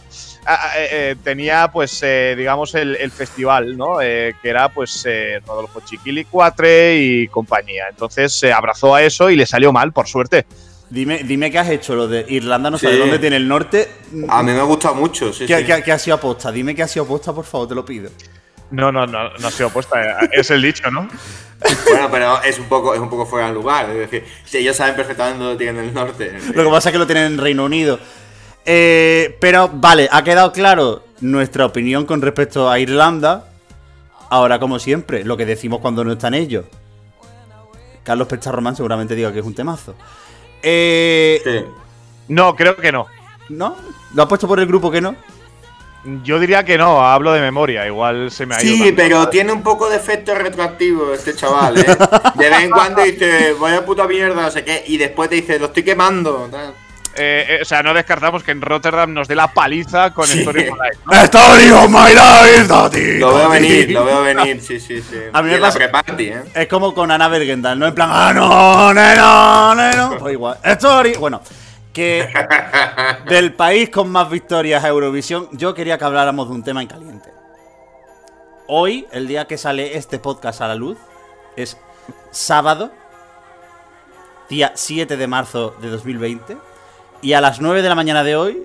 eh, 0.78 0.88
eh, 0.92 1.16
tenía 1.24 1.70
pues 1.72 2.00
eh, 2.04 2.34
digamos 2.38 2.74
el, 2.76 2.96
el 2.96 3.12
festival 3.12 3.78
no 3.78 4.02
Eh, 4.02 4.34
que 4.42 4.50
era 4.50 4.70
pues 4.70 5.06
eh, 5.08 5.40
Rodolfo 5.46 5.82
Chiquili 5.82 6.26
Cuatre 6.26 6.98
y 6.98 7.28
compañía 7.28 7.86
entonces 7.90 8.34
se 8.34 8.52
abrazó 8.52 8.96
a 8.96 9.04
eso 9.04 9.30
y 9.30 9.36
le 9.36 9.46
salió 9.46 9.72
mal 9.72 9.92
por 9.94 10.08
suerte 10.08 10.46
Dime, 10.92 11.20
dime 11.24 11.52
qué 11.52 11.60
has 11.60 11.70
hecho, 11.70 11.94
lo 11.94 12.08
de 12.08 12.26
Irlanda 12.30 12.72
no 12.72 12.80
Sí. 12.80 12.88
sabe 12.88 12.98
dónde 12.98 13.20
tiene 13.20 13.36
el 13.36 13.48
norte. 13.48 13.88
A 14.28 14.42
mí 14.42 14.52
me 14.54 14.64
gusta 14.64 14.92
mucho, 14.92 15.32
sí, 15.32 15.46
¿Qué, 15.46 15.60
sí. 15.60 15.64
qué- 15.64 15.84
qué 15.84 15.92
ha 15.92 16.00
sido 16.00 16.16
aposta? 16.16 16.52
Dime 16.52 16.74
qué 16.74 16.82
ha 16.82 16.88
sido 16.88 17.06
aposta, 17.06 17.32
por 17.32 17.46
favor, 17.46 17.68
te 17.68 17.76
lo 17.76 17.86
pido. 17.86 18.10
no 18.72 18.92
no 18.92 19.06
no 19.06 19.30
no 19.38 19.48
ha 19.48 19.52
sido 19.52 19.70
eh, 19.70 20.30
es 20.32 20.50
el 20.50 20.64
dicho 20.64 20.90
no 20.90 21.08
Bueno, 21.92 22.08
pero 22.10 22.42
es 22.42 22.58
un 22.58 22.66
poco, 22.66 22.96
es 22.96 23.00
un 23.00 23.08
poco 23.08 23.28
fuera 23.28 23.50
de 23.50 23.54
lugar. 23.54 23.88
Es 23.92 23.98
decir, 24.10 24.26
si 24.46 24.58
ellos 24.58 24.76
saben 24.76 24.96
perfectamente 24.96 25.44
dónde 25.44 25.64
tienen 25.64 25.84
el 25.86 25.94
norte. 25.94 26.40
Lo 26.56 26.64
que 26.64 26.70
pasa 26.72 26.90
es 26.90 26.94
que 26.94 26.98
lo 27.00 27.06
tienen 27.06 27.34
en 27.34 27.38
Reino 27.38 27.66
Unido. 27.66 28.00
Eh, 28.66 29.38
pero 29.40 29.70
vale, 29.74 30.08
ha 30.12 30.24
quedado 30.24 30.52
claro 30.52 31.04
nuestra 31.22 31.66
opinión 31.66 32.06
con 32.06 32.22
respecto 32.22 32.70
a 32.70 32.80
Irlanda. 32.80 33.46
Ahora, 34.30 34.60
como 34.60 34.78
siempre, 34.80 35.24
lo 35.24 35.38
que 35.38 35.46
decimos 35.46 35.80
cuando 35.80 36.04
no 36.04 36.12
están 36.14 36.34
ellos. 36.34 36.66
Carlos 38.04 38.28
Pecharromán 38.28 38.76
seguramente 38.76 39.16
diga 39.16 39.32
que 39.34 39.40
es 39.40 39.46
un 39.46 39.56
temazo. 39.56 39.96
Eh, 40.62 41.42
Sí. 41.44 41.66
no 42.28 42.54
creo 42.56 42.76
que 42.76 42.92
no 42.92 43.08
¿No? 43.48 43.78
¿Lo 44.14 44.24
ha 44.24 44.28
puesto 44.28 44.46
por 44.48 44.60
el 44.60 44.68
grupo 44.68 44.92
que 44.92 45.00
no? 45.02 45.16
yo 46.24 46.40
diría 46.40 46.64
que 46.64 46.78
no 46.78 47.02
hablo 47.06 47.34
de 47.34 47.42
memoria 47.42 47.86
igual 47.86 48.32
se 48.32 48.46
me 48.46 48.56
ha 48.56 48.64
ido 48.64 48.86
Sí, 48.86 48.94
pero 48.96 49.28
tiene 49.28 49.52
un 49.52 49.62
poco 49.62 49.90
de 49.90 49.98
efecto 49.98 50.34
retroactivo 50.34 51.14
este 51.14 51.36
chaval, 51.36 51.78
¿eh? 51.78 51.86
De 52.36 52.50
vez 52.50 52.60
en 52.62 52.70
cuando 52.72 53.04
dice, 53.04 53.54
vaya 53.60 53.86
puta 53.86 54.08
mierda, 54.08 54.42
no 54.42 54.50
sé 54.50 54.64
qué, 54.64 54.84
y 54.88 54.98
después 54.98 55.30
te 55.30 55.36
dice, 55.36 55.60
lo 55.60 55.66
estoy 55.68 55.84
quemando. 55.84 56.48
tal. 56.50 56.74
Eh, 57.16 57.46
eh, 57.50 57.60
o 57.62 57.66
sea, 57.66 57.82
no 57.84 57.94
descartamos 57.94 58.44
que 58.44 58.52
en 58.52 58.62
Rotterdam 58.62 59.14
nos 59.14 59.28
dé 59.28 59.36
la 59.36 59.52
paliza 59.52 60.14
con 60.14 60.26
Sí. 60.28 60.40
Story 60.42 60.70
of 60.70 60.78
My 60.78 60.86
Life, 60.90 61.00
¿no? 61.06 61.24
¡Story 61.24 61.70
of 61.72 61.90
my 61.90 62.10
life, 62.14 62.68
daddy, 62.68 63.18
Lo 63.20 63.34
veo 63.34 63.50
venir, 63.50 63.92
lo 63.92 64.06
veo 64.06 64.22
venir, 64.22 64.62
sí, 64.62 64.80
sí, 64.80 65.02
sí. 65.02 65.18
A 65.34 65.42
mí 65.42 65.50
me 65.52 65.58
pasa- 65.58 65.80
¿eh? 65.84 66.44
Es 66.54 66.68
como 66.68 66.94
con 66.94 67.12
Ana 67.12 67.28
Bergendal, 67.28 67.78
¿no? 67.80 67.88
En 67.88 67.96
plan, 67.96 68.10
¡ah, 68.12 68.32
no, 68.34 68.94
neno, 68.94 69.76
neno! 69.76 70.18
Pues 70.20 70.34
igual. 70.34 70.58
Story. 70.64 71.14
Bueno, 71.16 71.42
que 71.92 72.30
del 73.28 73.54
país 73.54 73.90
con 73.90 74.10
más 74.10 74.30
victorias 74.30 74.84
a 74.84 74.88
Eurovisión, 74.88 75.50
yo 75.52 75.74
quería 75.74 75.98
que 75.98 76.06
habláramos 76.06 76.48
de 76.48 76.54
un 76.56 76.64
tema 76.64 76.82
en 76.82 76.88
caliente. 76.88 77.30
Hoy, 78.68 79.08
el 79.12 79.28
día 79.28 79.46
que 79.46 79.58
sale 79.58 79.98
este 79.98 80.20
podcast 80.20 80.62
a 80.62 80.68
la 80.68 80.76
luz, 80.76 80.98
es 81.58 81.76
sábado, 82.32 82.92
día 84.48 84.72
7 84.76 85.18
de 85.18 85.28
marzo 85.28 85.76
de 85.82 85.90
2020, 85.90 86.58
y 87.22 87.34
a 87.34 87.42
las 87.42 87.62
9 87.62 87.82
de 87.82 87.90
la 87.90 87.96
mañana 87.96 88.24
de 88.24 88.36
hoy 88.36 88.64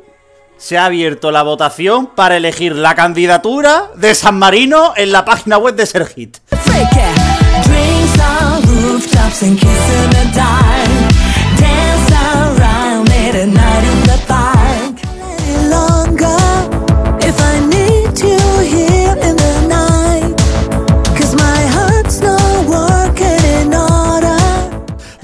se 0.56 0.78
ha 0.78 0.86
abierto 0.86 1.30
la 1.30 1.42
votación 1.42 2.06
para 2.14 2.36
elegir 2.36 2.74
la 2.76 2.94
candidatura 2.94 3.90
de 3.96 4.14
San 4.14 4.38
Marino 4.38 4.92
en 4.96 5.12
la 5.12 5.24
página 5.24 5.58
web 5.58 5.74
de 5.74 5.86
Sergit. 5.86 6.38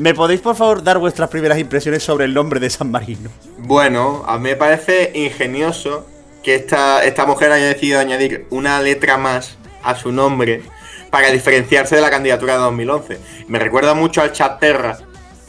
¿Me 0.01 0.15
podéis 0.15 0.41
por 0.41 0.57
favor 0.57 0.83
dar 0.83 0.97
vuestras 0.99 1.29
primeras 1.29 1.59
impresiones 1.59 2.03
sobre 2.03 2.25
el 2.25 2.33
nombre 2.33 2.59
de 2.59 2.71
San 2.71 2.91
Marino? 2.91 3.29
Bueno, 3.59 4.25
a 4.27 4.39
mí 4.39 4.45
me 4.45 4.57
parece 4.57 5.13
ingenioso 5.15 6.07
que 6.43 6.55
esta, 6.55 7.05
esta 7.05 7.27
mujer 7.27 7.53
haya 7.53 7.67
decidido 7.67 8.01
añadir 8.01 8.47
una 8.49 8.81
letra 8.81 9.19
más 9.19 9.59
a 9.83 9.95
su 9.95 10.11
nombre 10.11 10.63
para 11.11 11.31
diferenciarse 11.31 11.97
de 11.97 12.01
la 12.01 12.09
candidatura 12.09 12.55
de 12.55 12.61
2011. 12.61 13.21
Me 13.49 13.59
recuerda 13.59 13.93
mucho 13.93 14.23
al 14.23 14.33
chat 14.33 14.59
Terra. 14.59 14.97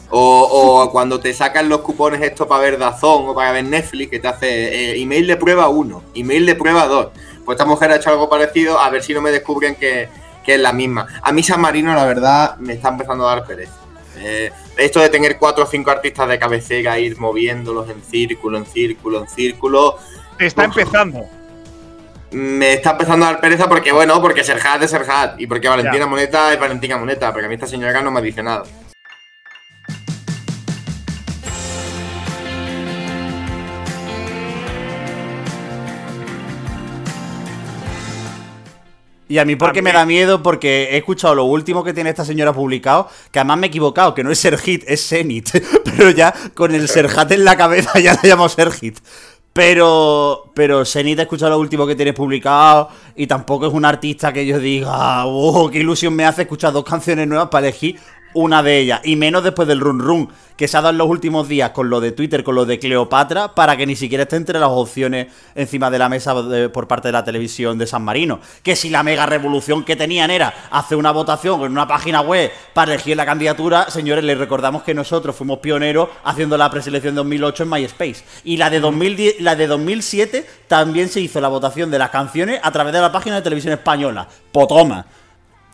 O, 0.09 0.81
o 0.83 0.91
cuando 0.91 1.21
te 1.21 1.33
sacan 1.33 1.69
los 1.69 1.79
cupones 1.79 2.21
estos 2.21 2.45
para 2.45 2.61
ver 2.61 2.77
Dazón 2.77 3.29
o 3.29 3.33
para 3.33 3.53
ver 3.53 3.63
Netflix, 3.63 4.11
que 4.11 4.19
te 4.19 4.27
hace 4.27 4.47
eh, 4.49 5.01
email 5.01 5.27
de 5.27 5.37
prueba 5.37 5.69
1, 5.69 6.03
email 6.15 6.45
de 6.45 6.55
prueba 6.55 6.87
2. 6.87 7.07
Pues 7.45 7.55
esta 7.55 7.63
mujer 7.63 7.89
ha 7.91 7.95
hecho 7.95 8.09
algo 8.09 8.29
parecido, 8.29 8.77
a 8.77 8.89
ver 8.89 9.01
si 9.01 9.13
no 9.13 9.21
me 9.21 9.31
descubren 9.31 9.75
que, 9.75 10.09
que 10.43 10.55
es 10.55 10.59
la 10.59 10.73
misma. 10.73 11.07
A 11.21 11.31
mí 11.31 11.41
San 11.41 11.61
Marino, 11.61 11.95
la 11.95 12.03
verdad, 12.03 12.57
me 12.57 12.73
está 12.73 12.89
empezando 12.89 13.25
a 13.25 13.35
dar 13.35 13.47
pereza. 13.47 13.80
Eh, 14.17 14.51
esto 14.77 14.99
de 14.99 15.09
tener 15.09 15.37
cuatro 15.37 15.63
o 15.63 15.67
cinco 15.67 15.91
artistas 15.91 16.27
de 16.29 16.37
cabecera, 16.39 16.99
ir 16.99 17.17
moviéndolos 17.17 17.89
en 17.89 18.01
círculo, 18.03 18.57
en 18.57 18.65
círculo, 18.65 19.21
en 19.21 19.27
círculo, 19.29 19.97
Te 20.37 20.45
está 20.47 20.63
Uf. 20.67 20.77
empezando. 20.77 21.25
me 22.31 22.73
está 22.73 22.91
empezando 22.91 23.25
a 23.25 23.31
dar 23.31 23.41
pereza 23.41 23.67
porque, 23.67 23.91
bueno, 23.91 24.21
porque 24.21 24.43
Serhat 24.43 24.81
es 24.83 24.91
Serhat 24.91 25.39
y 25.39 25.47
porque 25.47 25.67
Valentina 25.67 25.99
Ya. 26.05 26.07
Moneta 26.07 26.53
es 26.53 26.59
Valentina 26.59 26.97
Moneta, 26.97 27.33
pero 27.33 27.45
a 27.45 27.49
mí 27.49 27.55
esta 27.55 27.67
señora 27.67 28.01
no 28.01 28.11
me 28.11 28.21
dice 28.21 28.41
nada. 28.43 28.63
Y 39.31 39.39
a 39.39 39.45
mí 39.45 39.55
porque 39.55 39.79
A 39.79 39.81
me 39.81 39.93
da 39.93 40.05
miedo 40.05 40.43
porque 40.43 40.89
he 40.91 40.97
escuchado 40.97 41.33
lo 41.35 41.45
último 41.45 41.85
que 41.85 41.93
tiene 41.93 42.09
esta 42.09 42.25
señora 42.25 42.51
publicado, 42.51 43.07
que 43.31 43.39
además 43.39 43.59
me 43.59 43.67
he 43.67 43.69
equivocado, 43.69 44.13
que 44.13 44.25
no 44.25 44.29
es 44.29 44.39
Sergit, 44.39 44.83
es 44.87 45.07
Zenit. 45.07 45.51
Pero 45.85 46.09
ya 46.09 46.33
con 46.53 46.75
el 46.75 46.89
Serhat 46.89 47.31
en 47.31 47.45
la 47.45 47.55
cabeza 47.55 47.97
ya 47.97 48.19
le 48.21 48.27
llamo 48.27 48.49
Sergit. 48.49 48.99
Pero, 49.53 50.51
pero 50.53 50.85
Zenit 50.85 51.19
he 51.19 51.21
escuchado 51.23 51.51
lo 51.51 51.59
último 51.59 51.85
que 51.85 51.95
tienes 51.95 52.13
publicado 52.13 52.89
y 53.15 53.27
tampoco 53.27 53.67
es 53.67 53.73
un 53.73 53.83
artista 53.83 54.31
que 54.31 54.45
yo 54.45 54.59
diga, 54.59 55.25
oh, 55.25 55.69
qué 55.69 55.79
ilusión 55.79 56.13
me 56.13 56.25
hace 56.25 56.43
escuchar 56.43 56.73
dos 56.73 56.85
canciones 56.85 57.27
nuevas 57.27 57.49
para 57.49 57.67
elegir 57.67 57.99
una 58.33 58.63
de 58.63 58.77
ellas. 58.79 59.01
Y 59.03 59.15
menos 59.15 59.43
después 59.43 59.67
del 59.67 59.79
run 59.79 59.99
run 59.99 60.29
que 60.55 60.67
se 60.67 60.77
ha 60.77 60.81
dado 60.81 60.91
en 60.91 60.99
los 60.99 61.07
últimos 61.07 61.47
días 61.47 61.71
con 61.71 61.89
lo 61.89 61.99
de 61.99 62.11
Twitter, 62.11 62.43
con 62.43 62.53
lo 62.53 62.65
de 62.65 62.77
Cleopatra, 62.77 63.55
para 63.55 63.75
que 63.77 63.87
ni 63.87 63.95
siquiera 63.95 64.23
esté 64.23 64.35
entre 64.35 64.59
las 64.59 64.69
opciones 64.69 65.27
encima 65.55 65.89
de 65.89 65.97
la 65.97 66.07
mesa 66.07 66.35
de- 66.43 66.69
por 66.69 66.87
parte 66.87 67.07
de 67.07 67.13
la 67.13 67.23
televisión 67.23 67.79
de 67.79 67.87
San 67.87 68.03
Marino. 68.03 68.39
Que 68.61 68.75
si 68.75 68.89
la 68.91 69.01
mega 69.01 69.25
revolución 69.25 69.83
que 69.83 69.95
tenían 69.95 70.29
era 70.29 70.53
hacer 70.69 70.99
una 70.99 71.11
votación 71.11 71.61
en 71.63 71.71
una 71.71 71.87
página 71.87 72.21
web 72.21 72.51
para 72.75 72.93
elegir 72.93 73.17
la 73.17 73.25
candidatura, 73.25 73.89
señores, 73.89 74.23
les 74.23 74.37
recordamos 74.37 74.83
que 74.83 74.93
nosotros 74.93 75.35
fuimos 75.35 75.57
pioneros 75.59 76.09
haciendo 76.23 76.57
la 76.57 76.69
preselección 76.69 77.15
2008 77.15 77.63
en 77.63 77.69
MySpace. 77.69 78.23
Y 78.43 78.57
la 78.57 78.69
de, 78.69 78.79
2010, 78.81 79.41
la 79.41 79.55
de 79.55 79.65
2007 79.65 80.45
también 80.67 81.09
se 81.09 81.21
hizo 81.21 81.41
la 81.41 81.47
votación 81.47 81.89
de 81.89 81.97
las 81.97 82.11
canciones 82.11 82.59
a 82.61 82.71
través 82.71 82.93
de 82.93 83.01
la 83.01 83.11
página 83.11 83.37
de 83.37 83.41
televisión 83.41 83.73
española. 83.73 84.27
Potoma. 84.51 85.05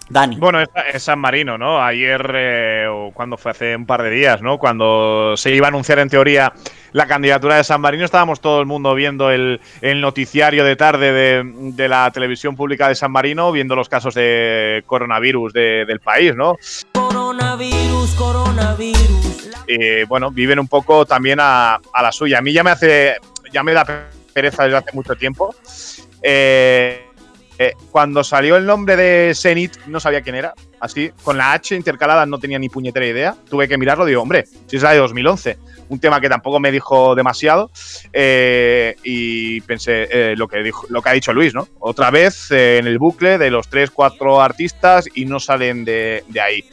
Dani. 0.09 0.37
Bueno, 0.37 0.61
es, 0.61 0.69
es 0.93 1.03
San 1.03 1.19
Marino, 1.19 1.57
¿no? 1.57 1.83
Ayer, 1.83 2.31
eh, 2.33 2.87
o 2.89 3.11
cuando 3.13 3.37
fue 3.37 3.51
hace 3.51 3.75
un 3.75 3.85
par 3.85 4.03
de 4.03 4.09
días, 4.09 4.41
¿no? 4.41 4.57
Cuando 4.57 5.35
se 5.35 5.51
iba 5.53 5.67
a 5.67 5.69
anunciar 5.69 5.99
en 5.99 6.09
teoría 6.09 6.53
la 6.93 7.07
candidatura 7.07 7.57
de 7.57 7.63
San 7.63 7.81
Marino, 7.81 8.05
estábamos 8.05 8.39
todo 8.39 8.59
el 8.61 8.65
mundo 8.65 8.95
viendo 8.95 9.29
el, 9.31 9.59
el 9.81 9.99
noticiario 9.99 10.63
de 10.63 10.75
tarde 10.75 11.11
de, 11.11 11.43
de 11.73 11.87
la 11.89 12.09
televisión 12.11 12.55
pública 12.55 12.87
de 12.87 12.95
San 12.95 13.11
Marino, 13.11 13.51
viendo 13.51 13.75
los 13.75 13.89
casos 13.89 14.15
de 14.15 14.83
coronavirus 14.85 15.51
de- 15.53 15.85
del 15.85 15.99
país, 15.99 16.35
¿no? 16.35 16.55
Coronavirus, 16.93 18.11
coronavirus. 18.15 19.51
Y 19.67 20.05
bueno, 20.05 20.31
viven 20.31 20.59
un 20.59 20.67
poco 20.69 21.05
también 21.05 21.39
a, 21.41 21.75
a 21.93 22.01
la 22.01 22.11
suya. 22.13 22.37
A 22.37 22.41
mí 22.41 22.53
ya 22.53 22.63
me 22.63 22.71
hace, 22.71 23.17
ya 23.51 23.63
me 23.63 23.73
da 23.73 23.85
pereza 24.33 24.63
desde 24.63 24.77
hace 24.77 24.91
mucho 24.93 25.15
tiempo. 25.15 25.53
Eh, 26.21 27.06
eh, 27.59 27.73
cuando 27.91 28.23
salió 28.23 28.57
el 28.57 28.65
nombre 28.65 28.95
de 28.95 29.33
Zenit, 29.35 29.77
no 29.87 29.99
sabía 29.99 30.21
quién 30.21 30.35
era. 30.35 30.53
Así, 30.79 31.11
con 31.23 31.37
la 31.37 31.53
H 31.53 31.75
intercalada 31.75 32.25
no 32.25 32.37
tenía 32.37 32.59
ni 32.59 32.69
puñetera 32.69 33.05
idea. 33.05 33.35
Tuve 33.49 33.67
que 33.67 33.77
mirarlo, 33.77 34.05
digo, 34.05 34.21
hombre, 34.21 34.45
si 34.67 34.75
es 34.75 34.83
la 34.83 34.91
de 34.91 34.99
2011. 34.99 35.57
Un 35.89 35.99
tema 35.99 36.19
que 36.19 36.29
tampoco 36.29 36.59
me 36.59 36.71
dijo 36.71 37.15
demasiado. 37.15 37.71
Eh, 38.13 38.95
y 39.03 39.61
pensé 39.61 40.07
eh, 40.11 40.35
lo, 40.35 40.47
que 40.47 40.61
dijo, 40.61 40.85
lo 40.89 41.01
que 41.01 41.09
ha 41.09 41.13
dicho 41.13 41.33
Luis, 41.33 41.53
¿no? 41.53 41.67
Otra 41.79 42.11
vez 42.11 42.51
eh, 42.51 42.77
en 42.77 42.87
el 42.87 42.99
bucle 42.99 43.37
de 43.37 43.49
los 43.49 43.69
3, 43.69 43.89
4 43.91 44.41
artistas 44.41 45.09
y 45.15 45.25
no 45.25 45.39
salen 45.39 45.83
de, 45.85 46.23
de 46.27 46.41
ahí. 46.41 46.65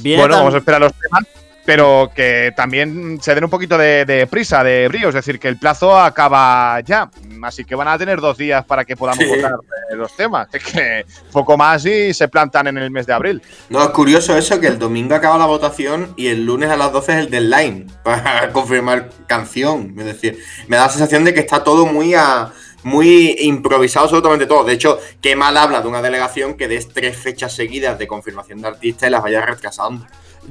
Viene 0.00 0.22
Bueno, 0.22 0.36
vamos 0.36 0.54
a 0.54 0.58
esperar 0.58 0.80
los 0.80 0.92
temas, 0.92 1.24
pero 1.68 2.10
que 2.14 2.54
también 2.56 3.18
se 3.20 3.34
den 3.34 3.44
un 3.44 3.50
poquito 3.50 3.76
de, 3.76 4.06
de 4.06 4.26
prisa, 4.26 4.64
de 4.64 4.88
brío, 4.88 5.10
es 5.10 5.14
decir, 5.14 5.38
que 5.38 5.48
el 5.48 5.58
plazo 5.58 5.98
acaba 5.98 6.80
ya. 6.80 7.10
Así 7.42 7.62
que 7.66 7.74
van 7.74 7.88
a 7.88 7.98
tener 7.98 8.22
dos 8.22 8.38
días 8.38 8.64
para 8.64 8.86
que 8.86 8.96
podamos 8.96 9.22
Sí. 9.22 9.28
votar 9.28 9.52
eh, 9.52 9.94
los 9.94 10.16
temas. 10.16 10.48
Es 10.50 10.64
que 10.64 11.04
poco 11.30 11.58
más 11.58 11.84
y 11.84 12.14
se 12.14 12.26
plantan 12.28 12.68
en 12.68 12.78
el 12.78 12.90
mes 12.90 13.04
de 13.04 13.12
abril. 13.12 13.42
No, 13.68 13.82
es 13.82 13.90
curioso 13.90 14.34
eso, 14.34 14.58
que 14.58 14.66
el 14.66 14.78
domingo 14.78 15.14
acaba 15.14 15.36
la 15.36 15.44
votación 15.44 16.14
y 16.16 16.28
el 16.28 16.46
lunes 16.46 16.70
a 16.70 16.76
las 16.78 16.90
12 16.90 17.12
es 17.12 17.18
el 17.18 17.30
deadline 17.30 17.86
para 18.02 18.50
confirmar 18.50 19.10
canción. 19.26 19.94
Es 19.98 20.06
decir, 20.06 20.38
me 20.68 20.78
da 20.78 20.84
la 20.84 20.88
sensación 20.88 21.22
de 21.24 21.34
que 21.34 21.40
está 21.40 21.62
todo 21.64 21.84
muy 21.84 22.14
a, 22.14 22.50
muy 22.82 23.36
improvisado 23.40 24.04
absolutamente 24.06 24.46
todo. 24.46 24.64
De 24.64 24.72
hecho, 24.72 24.98
qué 25.20 25.36
mal 25.36 25.54
habla 25.54 25.82
de 25.82 25.88
una 25.88 26.00
delegación 26.00 26.54
que 26.56 26.66
des 26.66 26.88
tres 26.88 27.14
fechas 27.18 27.54
seguidas 27.54 27.98
de 27.98 28.06
confirmación 28.06 28.62
de 28.62 28.68
artistas 28.68 29.06
y 29.06 29.12
las 29.12 29.22
vaya 29.22 29.44
retrasando. 29.44 30.06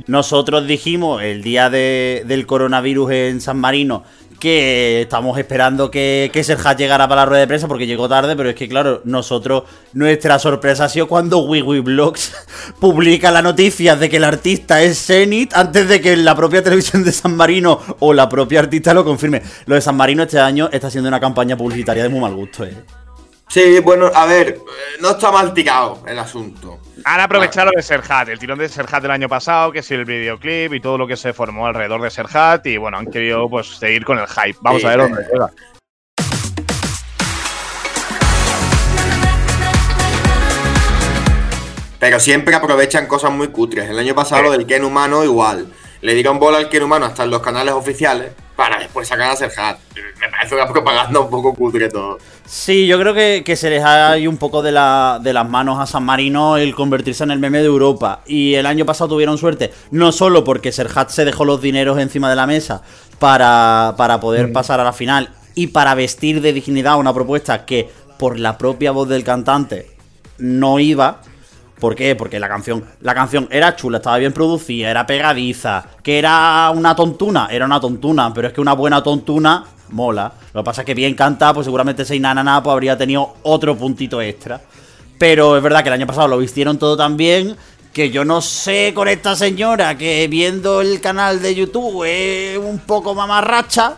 Nosotros 0.08 0.68
dijimos 0.68 1.22
el 1.24 1.42
día 1.42 1.70
de- 1.70 2.24
del 2.26 2.46
coronavirus 2.46 3.12
en 3.12 3.42
San 3.42 3.58
Marino 3.58 4.04
que 4.40 5.02
estamos 5.02 5.38
esperando 5.40 5.90
que, 5.90 6.30
que 6.32 6.44
Serhat 6.44 6.78
llegara 6.78 7.08
para 7.08 7.22
la 7.22 7.26
rueda 7.26 7.40
de 7.42 7.48
prensa 7.48 7.68
porque 7.68 7.88
llegó 7.88 8.08
tarde, 8.08 8.36
pero 8.36 8.50
es 8.50 8.56
que 8.56 8.70
claro, 8.70 9.02
nosotros, 9.04 9.64
nuestra 9.94 10.38
sorpresa 10.38 10.86
ha 10.86 10.90
sido 10.90 11.08
cuando 11.08 11.40
WiwiBlogs 11.40 12.34
publica 12.80 13.32
la 13.32 13.42
noticia 13.42 13.96
de 13.96 14.10
que 14.10 14.18
el 14.18 14.24
artista 14.24 14.84
es 14.84 15.04
Zenit 15.08 15.56
antes 15.56 15.88
de 15.90 16.02
que 16.02 16.16
la 16.16 16.36
propia 16.36 16.62
televisión 16.64 17.04
de 17.04 17.12
San 17.12 17.36
Marino 17.36 17.80
o 18.00 18.14
la 18.14 18.30
propia 18.30 18.60
artista 18.60 18.94
lo 18.94 19.04
confirme. 19.04 19.42
Lo 19.66 19.74
de 19.74 19.82
San 19.82 19.98
Marino 19.98 20.22
este 20.22 20.40
año 20.40 20.70
está 20.72 20.92
siendo 20.92 21.08
una 21.08 21.20
campaña 21.20 21.58
publicitaria 21.58 22.04
de 22.04 22.10
muy 22.10 22.20
mal 22.20 22.36
gusto, 22.36 22.64
eh. 22.64 22.76
Sí, 23.50 23.80
bueno, 23.80 24.12
a 24.14 24.26
ver, 24.26 24.50
eh, 24.50 24.62
no 25.00 25.12
está 25.12 25.32
mal 25.32 25.54
tirado 25.54 26.04
el 26.06 26.20
asunto. 26.20 26.80
Han 27.06 27.22
aprovechado 27.22 27.68
lo 27.68 27.72
de 27.78 27.82
Serhat, 27.82 28.28
el 28.28 28.38
tirón 28.40 28.60
de 28.60 28.68
Serhat 28.68 29.02
del 29.02 29.12
año 29.12 29.30
pasado, 29.30 29.72
que 29.72 29.80
es 29.80 29.92
el 29.92 30.04
videoclip 30.04 30.74
y 30.74 30.82
todo 30.82 30.98
lo 30.98 31.08
que 31.08 31.16
se 31.16 31.32
formó 31.32 31.66
alrededor 31.66 32.02
de 32.02 32.10
Serhat. 32.10 32.66
Y 32.68 32.76
bueno, 32.78 32.98
han 32.98 33.08
querido 33.08 33.50
pues 33.50 33.68
seguir 33.78 34.04
con 34.04 34.20
el 34.20 34.28
hype. 34.28 34.58
Vamos 34.62 34.82
Sí, 34.82 34.88
a 34.88 34.96
ver 34.96 35.00
sí. 35.00 35.12
dónde 35.14 35.28
llega. 35.32 35.52
Pero 42.00 42.20
siempre 42.20 42.54
aprovechan 42.56 43.08
cosas 43.08 43.32
muy 43.32 43.48
cutres. 43.48 43.90
El 43.90 43.98
año 43.98 44.14
pasado 44.14 44.44
lo 44.44 44.52
del 44.52 44.68
Ken 44.68 44.84
humano 44.84 45.24
igual. 45.24 45.68
Le 46.08 46.14
dieron 46.14 46.40
bola 46.40 46.58
al 46.60 46.70
Ken 46.70 46.84
humano 46.84 47.06
hasta 47.06 47.26
en 47.26 47.32
los 47.32 47.42
canales 47.42 47.74
oficiales 47.74 48.32
para 48.56 48.80
después 48.80 49.10
sacar 49.10 49.32
a 49.32 49.36
Serhat. 49.36 49.78
Me 50.22 50.30
parece 50.30 50.56
una 50.56 50.66
propaganda 50.66 51.20
un 51.20 51.30
poco 51.30 51.54
cutre 51.54 51.90
todo. 51.90 52.18
Sí, 52.46 52.88
yo 52.88 52.98
creo 52.98 53.14
que, 53.14 53.44
que 53.46 53.58
se 53.58 53.70
les 53.70 53.84
ha 53.84 54.18
ido 54.18 54.32
un 54.32 54.38
poco 54.38 54.62
de, 54.62 54.72
la- 54.72 55.20
de 55.22 55.34
las 55.34 55.50
manos 55.50 55.82
a 55.82 55.86
San 55.86 56.06
Marino 56.06 56.56
el 56.56 56.74
convertirse 56.74 57.26
en 57.26 57.32
el 57.32 57.40
meme 57.40 57.58
de 57.60 57.66
Europa. 57.66 58.22
Y 58.26 58.54
el 58.54 58.68
año 58.68 58.86
pasado 58.86 59.10
tuvieron 59.10 59.38
suerte, 59.38 59.74
no 59.92 60.14
solo 60.14 60.46
porque 60.46 60.72
Serhat 60.72 61.10
se 61.10 61.26
dejó 61.26 61.44
los 61.44 61.62
dineros 61.62 62.00
encima 62.00 62.30
de 62.30 62.38
la 62.38 62.48
mesa 62.48 62.82
para, 63.20 63.96
para 63.98 64.22
poder 64.22 64.54
pasar 64.54 64.80
a 64.80 64.86
la 64.86 64.94
final 64.94 65.32
y 65.56 65.68
para 65.68 65.94
vestir 65.94 66.40
de 66.40 66.54
dignidad 66.54 66.98
una 66.98 67.14
propuesta 67.14 67.66
que 67.66 67.90
por 68.18 68.40
la 68.40 68.58
propia 68.58 68.92
voz 68.92 69.10
del 69.10 69.26
cantante 69.26 69.92
no 70.38 70.80
iba, 70.80 71.20
¿Por 71.80 71.96
qué? 71.96 72.16
Porque 72.16 72.40
la 72.40 72.48
canción, 72.48 72.84
la 73.02 73.14
canción 73.14 73.48
era 73.52 73.76
chula, 73.76 73.98
estaba 73.98 74.18
bien 74.18 74.34
producida, 74.34 74.90
era 74.90 75.06
pegadiza, 75.06 75.86
que 76.02 76.18
era 76.18 76.72
una 76.74 76.96
tontuna, 76.96 77.50
era 77.52 77.66
una 77.66 77.80
tontuna, 77.80 78.34
pero 78.34 78.48
es 78.48 78.54
que 78.54 78.62
una 78.62 78.74
buena 78.74 79.04
tontuna 79.04 79.64
mola. 79.90 80.32
Lo 80.54 80.62
que 80.62 80.66
pasa 80.66 80.82
es 80.82 80.86
que 80.86 80.94
bien 80.94 81.14
canta, 81.14 81.54
pues 81.54 81.66
seguramente 81.66 82.02
ese 82.02 82.20
Nanana 82.20 82.62
pues 82.64 82.74
habría 82.74 82.98
tenido 82.98 83.36
otro 83.44 83.78
puntito 83.78 84.22
extra. 84.22 84.60
Pero 85.18 85.58
es 85.58 85.64
verdad 85.64 85.84
que 85.84 85.90
el 85.90 85.94
año 85.94 86.08
pasado 86.08 86.28
lo 86.28 86.38
vistieron 86.38 86.78
todo 86.78 86.98
tan 86.98 87.18
bien 87.18 87.56
que 87.94 88.12
yo 88.12 88.24
no 88.24 88.42
sé 88.42 88.92
con 88.94 89.08
esta 89.08 89.36
señora 89.36 89.98
que 89.98 90.28
viendo 90.28 90.82
el 90.82 91.02
canal 91.02 91.42
de 91.42 91.56
YouTube 91.56 92.04
es 92.04 92.58
un 92.58 92.78
poco 92.80 93.16
mamarracha, 93.16 93.96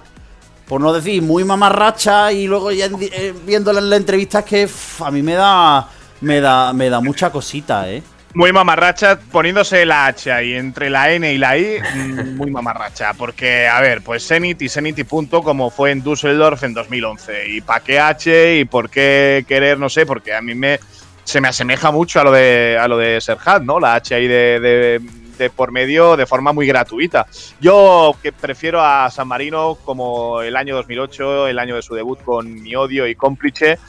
por 0.68 0.80
no 0.80 0.94
decir 0.94 1.22
muy 1.22 1.44
mamarracha, 1.44 2.32
y 2.32 2.48
luego 2.48 2.72
ya 2.72 2.86
eh, 2.86 3.34
viéndola 3.46 3.80
en 3.80 3.90
la 3.90 3.98
entrevista 3.98 4.40
es 4.40 4.46
que 4.46 4.70
a 5.04 5.12
mí 5.12 5.22
me 5.22 5.34
da, 5.34 5.86
me 6.22 6.42
da, 6.42 6.74
me 6.74 6.90
da 6.90 7.00
mucha 7.02 7.32
cosita, 7.32 7.90
¿eh? 7.90 8.02
Muy 8.36 8.54
mamarracha, 8.54 9.18
poniéndose 9.32 9.86
la 9.88 10.06
H 10.06 10.32
ahí 10.32 10.54
entre 10.54 10.92
la 10.92 11.12
N 11.12 11.34
y 11.34 11.40
la 11.40 11.58
I, 11.58 11.80
mm, 11.96 12.36
muy 12.38 12.52
mamarracha. 12.52 13.14
Porque, 13.16 13.68
a 13.68 13.82
ver, 13.82 14.02
pues 14.04 14.28
Zenit 14.28 14.62
y 14.62 14.70
Zenit 14.70 15.00
y 15.00 15.04
punto, 15.04 15.42
como 15.42 15.72
fue 15.72 15.90
en 15.92 16.04
Düsseldorf 16.04 16.62
en 16.64 16.76
2011. 16.76 17.48
¿Y 17.50 17.62
para 17.62 17.80
qué 17.80 18.00
H 18.00 18.58
y 18.60 18.66
por 18.66 18.90
qué 18.92 19.44
querer? 19.48 19.80
No 19.80 19.90
sé, 19.90 20.06
porque 20.06 20.36
a 20.36 20.42
mí 20.42 20.54
me 20.54 20.80
se 21.24 21.42
me 21.42 21.48
asemeja 21.48 21.92
mucho 21.92 22.20
a 22.20 22.24
lo 22.24 22.32
de 22.32 22.78
a 22.80 22.88
lo 22.88 22.98
de 22.98 23.20
Serhat, 23.22 23.64
¿no? 23.64 23.80
La 23.80 23.96
H 23.96 24.14
ahí 24.14 24.28
de, 24.28 24.60
de- 24.60 25.02
de 25.40 25.50
por 25.50 25.72
medio 25.72 26.18
de 26.18 26.26
forma 26.26 26.52
muy 26.52 26.68
gratuita. 26.68 27.26
Yo 27.62 28.14
que 28.22 28.32
prefiero 28.34 28.84
a 28.84 29.10
San 29.10 29.28
Marino 29.28 29.76
como 29.86 30.42
el 30.42 30.56
año 30.58 30.76
2008, 30.76 31.48
el 31.48 31.58
año 31.58 31.78
de 31.78 31.82
su 31.82 31.96
debut 31.96 32.22
con 32.24 32.62
Mi 32.62 32.76
Odio 32.76 33.08
y 33.08 33.16
Cómplice, 33.16 33.80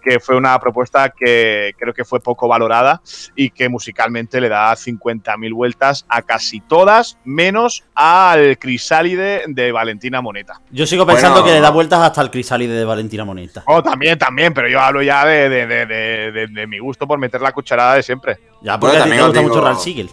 que 0.00 0.18
fue 0.20 0.36
una 0.36 0.58
propuesta 0.58 1.10
que 1.10 1.72
creo 1.78 1.92
que 1.94 2.04
fue 2.04 2.20
poco 2.20 2.48
valorada 2.48 3.00
y 3.36 3.50
que 3.50 3.68
musicalmente 3.68 4.40
le 4.40 4.48
da 4.48 4.72
50.000 4.74 5.54
vueltas 5.54 6.04
a 6.08 6.22
casi 6.22 6.60
todas, 6.60 7.18
menos 7.24 7.84
al 7.94 8.58
Crisálide 8.58 9.44
de 9.46 9.72
Valentina 9.72 10.20
Moneta. 10.20 10.60
Yo 10.70 10.86
sigo 10.86 11.06
pensando 11.06 11.40
Bueno. 11.40 11.46
que 11.46 11.52
le 11.52 11.60
da 11.60 11.70
vueltas 11.70 12.00
hasta 12.00 12.22
el 12.22 12.30
crisálide 12.30 12.74
de 12.74 12.84
Valentina 12.84 13.24
Moneta. 13.24 13.62
Oh, 13.66 13.82
también, 13.82 14.18
también, 14.18 14.52
pero 14.54 14.68
yo 14.68 14.80
hablo 14.80 15.02
ya 15.02 15.24
de, 15.24 15.48
de- 15.48 15.66
de- 15.66 15.86
de- 15.86 16.32
de- 16.32 16.46
de 16.46 16.66
mi 16.66 16.78
gusto 16.78 17.06
por 17.06 17.18
meter 17.18 17.40
la 17.40 17.52
cucharada 17.52 17.94
de 17.94 18.02
siempre. 18.02 18.38
Ya, 18.62 18.78
porque 18.78 18.96
Bueno, 18.98 19.04
a 19.04 19.04
ti 19.04 19.10
te 19.12 19.22
gusta 19.24 19.38
digo- 19.40 19.48
mucho 19.54 19.64
Ralph 19.64 19.78
Siegel. 19.80 20.10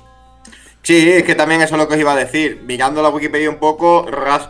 Sí, 0.88 1.12
es 1.12 1.24
que 1.24 1.36
también 1.36 1.62
eso 1.62 1.76
es 1.76 1.82
lo 1.82 1.86
que 1.90 1.96
os 1.96 2.00
iba 2.00 2.14
a 2.14 2.16
decir. 2.16 2.62
Mirando 2.66 3.02
la 3.02 3.10
Wikipedia 3.10 3.50
un 3.50 3.58
poco, 3.58 4.06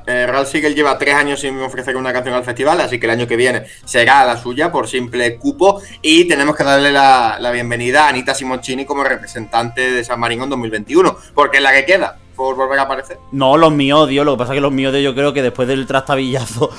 eh, 0.05 0.27
Ralph 0.27 0.47
Siegel 0.47 0.75
lleva 0.75 0.95
tres 0.99 1.15
años 1.15 1.39
sin 1.39 1.59
ofrecer 1.59 1.97
una 1.97 2.13
canción 2.13 2.35
al 2.35 2.43
festival, 2.43 2.79
así 2.79 2.99
que 2.99 3.07
el 3.07 3.13
año 3.13 3.25
que 3.25 3.35
viene 3.35 3.63
será 3.85 4.23
la 4.23 4.37
suya 4.37 4.71
por 4.71 4.87
simple 4.87 5.37
cupo. 5.37 5.81
Y 6.03 6.25
tenemos 6.25 6.55
que 6.55 6.63
darle 6.63 6.91
la, 6.91 7.37
la 7.39 7.49
bienvenida 7.49 8.05
a 8.05 8.09
Anita 8.09 8.35
Simoncini 8.35 8.85
como 8.85 9.03
representante 9.03 9.89
de 9.89 10.03
San 10.03 10.19
Marino 10.19 10.43
en 10.43 10.51
2021, 10.51 11.17
porque 11.33 11.57
es 11.57 11.63
la 11.63 11.73
que 11.73 11.85
queda 11.85 12.19
por 12.35 12.55
volver 12.55 12.77
a 12.77 12.83
aparecer. 12.83 13.17
No, 13.31 13.57
los 13.57 13.73
miodios. 13.73 14.23
Lo 14.23 14.33
que 14.33 14.37
pasa 14.37 14.53
es 14.53 14.57
que 14.57 14.61
los 14.61 14.71
miodios 14.71 15.03
yo 15.03 15.15
creo 15.15 15.33
que 15.33 15.41
después 15.41 15.67
del 15.67 15.87
trastabillazo 15.87 16.69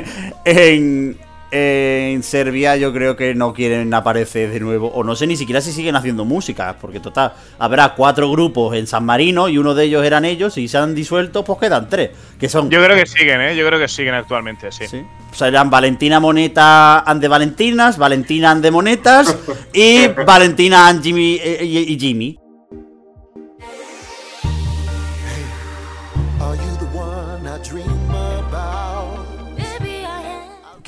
en, 0.44 1.18
en 1.50 2.22
Serbia 2.22 2.76
yo 2.76 2.92
creo 2.92 3.16
que 3.16 3.34
no 3.34 3.52
quieren 3.54 3.92
aparecer 3.94 4.50
de 4.50 4.60
nuevo. 4.60 4.88
O 4.88 5.04
no 5.04 5.16
sé 5.16 5.26
ni 5.26 5.36
siquiera 5.36 5.60
si 5.60 5.72
siguen 5.72 5.96
haciendo 5.96 6.24
música. 6.24 6.76
Porque 6.80 7.00
total, 7.00 7.32
habrá 7.58 7.94
cuatro 7.94 8.30
grupos 8.30 8.76
en 8.76 8.86
San 8.86 9.04
Marino 9.04 9.48
y 9.48 9.58
uno 9.58 9.74
de 9.74 9.84
ellos 9.84 10.04
eran 10.04 10.24
ellos. 10.24 10.58
Y 10.58 10.68
se 10.68 10.78
han 10.78 10.94
disuelto, 10.94 11.44
pues 11.44 11.58
quedan 11.58 11.88
tres. 11.88 12.10
Que 12.38 12.48
son... 12.48 12.70
Yo 12.70 12.82
creo 12.82 12.96
que 12.96 13.06
siguen, 13.06 13.40
¿eh? 13.40 13.56
Yo 13.56 13.66
creo 13.66 13.78
que 13.78 13.88
siguen 13.88 14.14
actualmente, 14.14 14.70
sí. 14.72 14.86
Sí. 14.86 15.02
O 15.30 15.34
sea, 15.34 15.48
eran 15.48 15.70
Valentina 15.70 16.20
Moneta 16.20 17.00
and 17.00 17.20
de 17.20 17.28
Valentinas, 17.28 17.98
Valentina 17.98 18.50
and 18.50 18.62
de 18.62 18.70
Monetas 18.70 19.36
y 19.72 20.08
Valentina 20.08 20.88
and 20.88 21.02
Jimmy 21.02 21.38
eh, 21.42 21.64
y, 21.64 21.78
y 21.94 21.98
Jimmy. 21.98 22.38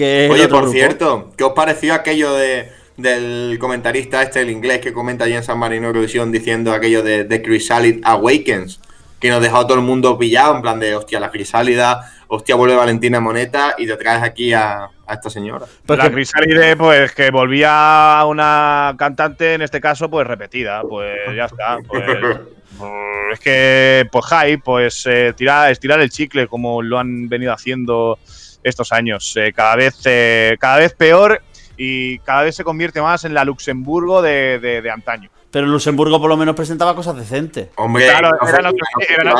Que 0.00 0.24
es 0.24 0.30
el 0.30 0.32
Oye, 0.32 0.48
por 0.48 0.62
grupo. 0.62 0.72
cierto, 0.72 1.30
¿qué 1.36 1.44
os 1.44 1.52
pareció 1.52 1.92
aquello 1.92 2.32
de, 2.32 2.72
del 2.96 3.58
comentarista 3.60 4.22
este, 4.22 4.40
el 4.40 4.48
inglés, 4.48 4.78
que 4.78 4.94
comenta 4.94 5.24
allí 5.24 5.34
en 5.34 5.42
San 5.42 5.58
Marino 5.58 5.88
Eurovisión 5.88 6.32
diciendo 6.32 6.72
aquello 6.72 7.02
de, 7.02 7.24
de 7.24 7.42
Chrysalid 7.42 8.00
Awakens? 8.02 8.80
Que 9.20 9.28
nos 9.28 9.42
dejó 9.42 9.58
a 9.58 9.66
todo 9.66 9.74
el 9.74 9.84
mundo 9.84 10.16
pillado, 10.16 10.56
en 10.56 10.62
plan 10.62 10.80
de, 10.80 10.94
hostia, 10.94 11.20
la 11.20 11.30
crisálida, 11.30 12.10
hostia, 12.28 12.54
vuelve 12.54 12.76
Valentina 12.76 13.20
Moneta 13.20 13.74
y 13.76 13.86
te 13.86 13.98
traes 13.98 14.22
aquí 14.22 14.54
a, 14.54 14.88
a 15.06 15.14
esta 15.14 15.28
señora. 15.28 15.66
Pues 15.84 15.98
la 15.98 16.10
Crisálide, 16.10 16.78
pues 16.78 17.12
que 17.12 17.30
volvía 17.30 18.22
una 18.26 18.94
cantante, 18.96 19.52
en 19.52 19.60
este 19.60 19.82
caso, 19.82 20.08
pues 20.08 20.26
repetida. 20.26 20.80
Pues 20.80 21.18
ya 21.36 21.44
está. 21.44 21.76
Pues, 21.86 22.04
es 23.34 23.40
que, 23.40 24.08
pues 24.10 24.24
hype, 24.24 24.62
pues 24.64 25.06
eh, 25.06 25.34
tirar, 25.36 25.70
estirar 25.70 26.00
el 26.00 26.08
chicle 26.08 26.46
como 26.46 26.80
lo 26.80 26.98
han 26.98 27.28
venido 27.28 27.52
haciendo 27.52 28.18
estos 28.62 28.92
años. 28.92 29.32
Eh, 29.36 29.52
cada, 29.54 29.76
vez, 29.76 30.00
eh, 30.04 30.56
cada 30.60 30.78
vez 30.78 30.94
peor 30.94 31.42
y 31.76 32.18
cada 32.20 32.42
vez 32.42 32.56
se 32.56 32.64
convierte 32.64 33.00
más 33.00 33.24
en 33.24 33.34
la 33.34 33.44
Luxemburgo 33.44 34.22
de, 34.22 34.90
antaño. 34.92 35.30
Pero 35.50 35.66
Luxemburgo 35.66 36.20
por 36.20 36.28
lo 36.28 36.36
menos 36.36 36.54
presentaba 36.54 36.94
cosas 36.94 37.16
decentes. 37.16 37.68
Hombre, 37.76 38.04
Claro, 38.06 38.30
no 38.40 38.48
eran, 38.48 38.66
otros, 38.66 38.88
eran- 39.08 39.36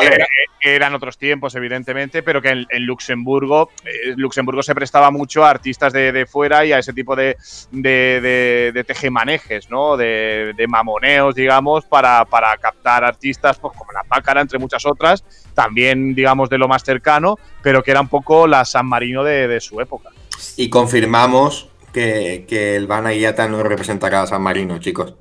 eran 0.62 0.94
otros 0.94 1.16
tiempos, 1.16 1.54
evidentemente, 1.54 2.22
pero 2.24 2.42
que 2.42 2.48
en, 2.48 2.66
en 2.68 2.84
Luxemburgo, 2.84 3.70
eh, 3.84 4.14
Luxemburgo 4.16 4.62
se 4.62 4.74
prestaba 4.74 5.10
mucho 5.12 5.44
a 5.44 5.50
artistas 5.50 5.92
de, 5.92 6.10
de 6.10 6.26
fuera 6.26 6.64
y 6.66 6.72
a 6.72 6.78
ese 6.80 6.92
tipo 6.92 7.14
de, 7.14 7.36
de, 7.70 8.20
de- 8.20 8.72
de 8.74 8.84
tejemanejes, 8.84 9.70
¿no? 9.70 9.96
De, 9.96 10.52
de 10.56 10.66
mamoneos, 10.66 11.34
digamos, 11.34 11.84
para, 11.84 12.24
para 12.24 12.56
captar 12.56 13.04
artistas 13.04 13.58
pues, 13.58 13.76
como 13.78 13.92
la 13.92 14.02
Pácara, 14.02 14.40
entre 14.40 14.58
muchas 14.58 14.84
otras, 14.86 15.24
también, 15.54 16.14
digamos, 16.16 16.50
de 16.50 16.58
lo 16.58 16.66
más 16.66 16.82
cercano, 16.82 17.36
pero 17.62 17.82
que 17.84 17.92
era 17.92 18.00
un 18.00 18.08
poco 18.08 18.46
la 18.48 18.64
San 18.64 18.86
Marino 18.86 19.22
de, 19.22 19.46
de 19.46 19.60
su 19.60 19.80
época. 19.80 20.10
Y 20.56 20.68
confirmamos 20.70 21.68
que, 21.92 22.44
que 22.48 22.74
el 22.74 22.86
Van 22.88 23.06
Aguiata 23.06 23.46
no 23.48 23.62
representará 23.62 24.22
a 24.22 24.26
San 24.26 24.42
Marino, 24.42 24.78
chicos. 24.78 25.14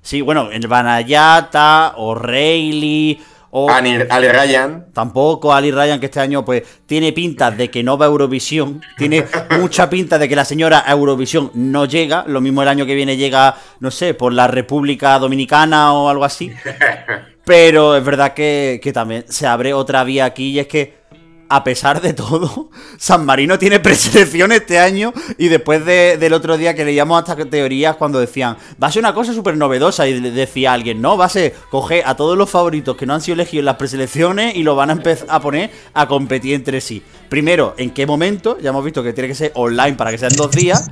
Sí, 0.00 0.22
bueno, 0.22 0.50
el 0.50 0.66
Banayata, 0.66 1.92
o 1.98 2.14
Rayleigh, 2.14 3.20
o 3.50 3.70
Ali, 3.70 3.98
Ali 4.08 4.28
Ryan, 4.28 4.86
tampoco 4.94 5.52
Ali 5.52 5.70
Ryan, 5.70 6.00
que 6.00 6.06
este 6.06 6.20
año 6.20 6.42
pues 6.42 6.62
tiene 6.86 7.12
pinta 7.12 7.50
de 7.50 7.70
que 7.70 7.82
no 7.82 7.98
va 7.98 8.06
a 8.06 8.08
Eurovisión, 8.08 8.80
tiene 8.96 9.26
mucha 9.60 9.90
pinta 9.90 10.16
de 10.16 10.26
que 10.26 10.36
la 10.36 10.46
señora 10.46 10.82
a 10.86 10.92
Eurovisión 10.92 11.50
no 11.52 11.84
llega, 11.84 12.24
lo 12.26 12.40
mismo 12.40 12.62
el 12.62 12.68
año 12.68 12.86
que 12.86 12.94
viene 12.94 13.18
llega, 13.18 13.56
no 13.80 13.90
sé, 13.90 14.14
por 14.14 14.32
la 14.32 14.46
República 14.46 15.18
Dominicana 15.18 15.92
o 15.92 16.08
algo 16.08 16.24
así. 16.24 16.50
Pero 17.44 17.94
es 17.94 18.02
verdad 18.02 18.32
que, 18.32 18.80
que 18.82 18.90
también 18.90 19.26
se 19.28 19.46
abre 19.46 19.74
otra 19.74 20.02
vía 20.02 20.24
aquí 20.24 20.52
y 20.52 20.60
es 20.60 20.66
que, 20.66 21.03
a 21.48 21.62
pesar 21.64 22.00
de 22.00 22.12
todo, 22.14 22.70
San 22.98 23.24
Marino 23.26 23.58
tiene 23.58 23.80
preselección 23.80 24.52
este 24.52 24.78
año 24.78 25.12
y 25.38 25.48
después 25.48 25.84
de- 25.84 26.16
del 26.18 26.32
otro 26.32 26.56
día 26.56 26.74
que 26.74 26.84
leíamos 26.84 27.18
hasta 27.18 27.44
teorías 27.44 27.96
cuando 27.96 28.18
decían, 28.18 28.56
va 28.82 28.88
a 28.88 28.92
ser 28.92 29.00
una 29.00 29.14
cosa 29.14 29.32
súper 29.34 29.56
novedosa 29.56 30.06
y 30.08 30.18
decía 30.20 30.72
alguien, 30.72 31.00
no, 31.02 31.16
va 31.16 31.26
a 31.26 31.28
ser 31.28 31.54
coger 31.70 32.02
a 32.06 32.16
todos 32.16 32.36
los 32.38 32.48
favoritos 32.50 32.96
que 32.96 33.06
no 33.06 33.14
han 33.14 33.20
sido 33.20 33.34
elegidos 33.34 33.60
en 33.60 33.66
las 33.66 33.76
preselecciones 33.76 34.56
y 34.56 34.62
lo 34.62 34.74
van 34.76 34.90
a 34.90 34.94
empezar 34.94 35.26
a 35.30 35.40
poner 35.40 35.70
a 35.92 36.08
competir 36.08 36.54
entre 36.54 36.80
sí. 36.80 37.02
Primero, 37.28 37.74
¿en 37.76 37.90
qué 37.90 38.06
momento? 38.06 38.58
Ya 38.60 38.70
hemos 38.70 38.84
visto 38.84 39.02
que 39.02 39.12
tiene 39.12 39.28
que 39.28 39.34
ser 39.34 39.52
online 39.54 39.94
para 39.96 40.10
que 40.10 40.18
sean 40.18 40.32
dos 40.36 40.50
días. 40.50 40.90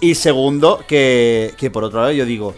Y 0.00 0.14
segundo, 0.16 0.80
que, 0.88 1.54
que 1.56 1.70
por 1.70 1.84
otro 1.84 2.00
lado 2.00 2.12
yo 2.12 2.24
digo, 2.26 2.54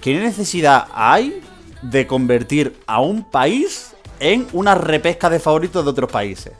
¿qué 0.00 0.14
necesidad 0.18 0.88
hay 0.94 1.40
de 1.80 2.06
convertir 2.06 2.76
a 2.86 3.00
un 3.00 3.24
país 3.30 3.91
en 4.22 4.46
una 4.52 4.74
repesca 4.74 5.28
de 5.28 5.40
favoritos 5.40 5.84
de 5.84 5.90
otros 5.90 6.10
países? 6.10 6.52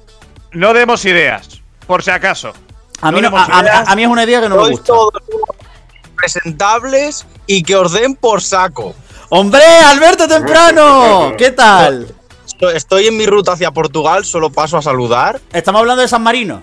No 0.53 0.73
demos 0.75 1.05
ideas, 1.05 1.61
por 1.87 2.03
si 2.03 2.11
acaso. 2.11 2.53
A 3.01 3.11
mí, 3.11 3.21
No 3.21 3.31
no- 3.31 3.37
a, 3.39 3.95
mí 3.97 4.03
es 4.03 4.09
una 4.09 4.25
idea 4.25 4.41
que 4.41 4.49
no 4.49 4.57
me 4.63 4.71
gusta. 4.71 4.85
todos 4.87 5.13
presentables 6.17 7.27
y 7.47 7.63
que 7.63 7.77
os 7.77 7.93
den 7.93 8.15
por 8.15 8.43
saco. 8.43 8.95
¡Hombre, 9.31 9.63
Alberto 9.65 10.29
Temprano! 10.29 11.33
¿Qué 11.39 11.51
tal? 11.53 12.15
Estoy- 12.75 13.07
en 13.09 13.17
mi 13.17 13.27
ruta 13.27 13.53
hacia 13.53 13.71
Portugal, 13.73 14.25
solo 14.25 14.51
paso 14.51 14.77
a 14.77 14.83
saludar. 14.83 15.41
Estamos 15.53 15.81
hablando 15.81 16.03
de 16.03 16.09
San 16.09 16.23
Marino. 16.23 16.63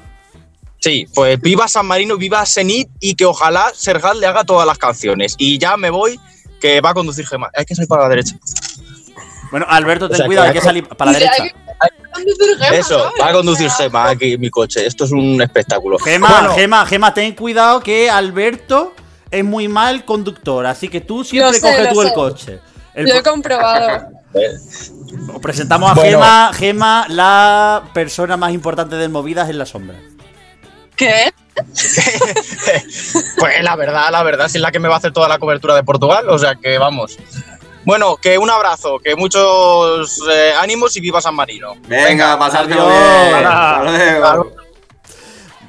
Sí, 0.79 1.05
pues 1.13 1.41
viva 1.41 1.67
San 1.67 1.85
Marino, 1.85 2.15
viva 2.15 2.45
Zenit 2.45 2.89
y 3.01 3.15
que 3.15 3.25
ojalá 3.25 3.69
Sergat 3.75 4.15
le 4.15 4.27
haga 4.27 4.45
todas 4.45 4.65
las 4.65 4.77
canciones. 4.77 5.35
Y 5.37 5.57
ya 5.57 5.75
me 5.75 5.89
voy, 5.89 6.17
que 6.61 6.79
va 6.79 6.91
a 6.91 6.93
conducir 6.93 7.27
Gema. 7.27 7.49
Hay 7.53 7.65
que 7.65 7.75
salir 7.75 7.89
para 7.89 8.03
la 8.03 8.09
derecha. 8.09 8.37
Bueno, 9.51 9.65
Alberto, 9.69 10.07
ten 10.07 10.15
O 10.15 10.17
sea, 10.17 10.25
cuidado, 10.25 10.45
que 10.45 10.49
hay 10.49 10.59
que 10.59 10.65
salir 10.65 10.87
para 10.87 11.11
la 11.11 11.19
derecha. 11.19 11.43
Eso, 12.73 13.11
va 13.21 13.29
a 13.29 13.33
conducir 13.33 13.69
Gema 13.71 14.09
aquí 14.09 14.37
mi 14.37 14.49
coche. 14.49 14.85
Esto 14.85 15.05
es 15.05 15.11
un 15.11 15.41
espectáculo. 15.41 15.97
Gema, 15.99 16.29
Bueno, 16.29 16.55
Gema, 16.55 16.85
Gema, 16.85 17.13
ten 17.13 17.33
cuidado 17.33 17.79
que 17.81 18.09
Alberto 18.09 18.93
es 19.31 19.43
muy 19.45 19.67
mal 19.67 20.05
conductor, 20.05 20.65
así 20.65 20.87
que 20.89 21.01
tú 21.01 21.23
siempre 21.23 21.53
sé, 21.59 21.61
coges 21.61 21.89
tú 21.93 22.01
el 22.01 22.13
coche. 22.13 22.59
El 22.93 23.05
Lo 23.05 23.13
he 23.15 23.21
pro- 23.21 23.31
comprobado. 23.33 24.07
Os 25.33 25.41
presentamos 25.41 25.91
a 25.91 25.93
Bueno. 25.95 26.17
Gema, 26.19 26.51
Gema, 26.53 27.05
la 27.09 27.83
persona 27.93 28.37
más 28.37 28.51
importante 28.53 28.95
del 28.95 29.09
Movidas 29.09 29.49
en 29.49 29.57
la 29.57 29.65
sombra. 29.65 29.95
¿Qué? 30.95 31.31
Pues 33.37 33.63
la 33.63 33.75
verdad, 33.75 34.09
la 34.11 34.23
verdad, 34.23 34.47
si 34.47 34.57
es 34.57 34.61
la 34.61 34.71
que 34.71 34.79
me 34.79 34.87
va 34.87 34.95
a 34.95 34.97
hacer 34.97 35.11
toda 35.11 35.27
la 35.27 35.39
cobertura 35.39 35.75
de 35.75 35.83
Portugal, 35.83 36.29
o 36.29 36.37
sea 36.37 36.55
que 36.55 36.77
vamos. 36.77 37.17
Bueno, 37.89 38.17
que 38.17 38.37
un 38.37 38.51
abrazo, 38.51 38.99
que 38.99 39.15
muchos 39.15 40.21
eh, 40.31 40.53
ánimos 40.61 40.95
y 40.95 41.01
viva 41.01 41.19
San 41.21 41.33
Marino. 41.33 41.73
Venga, 41.87 42.37
pasártelo 42.37 42.87
bien. 42.87 44.53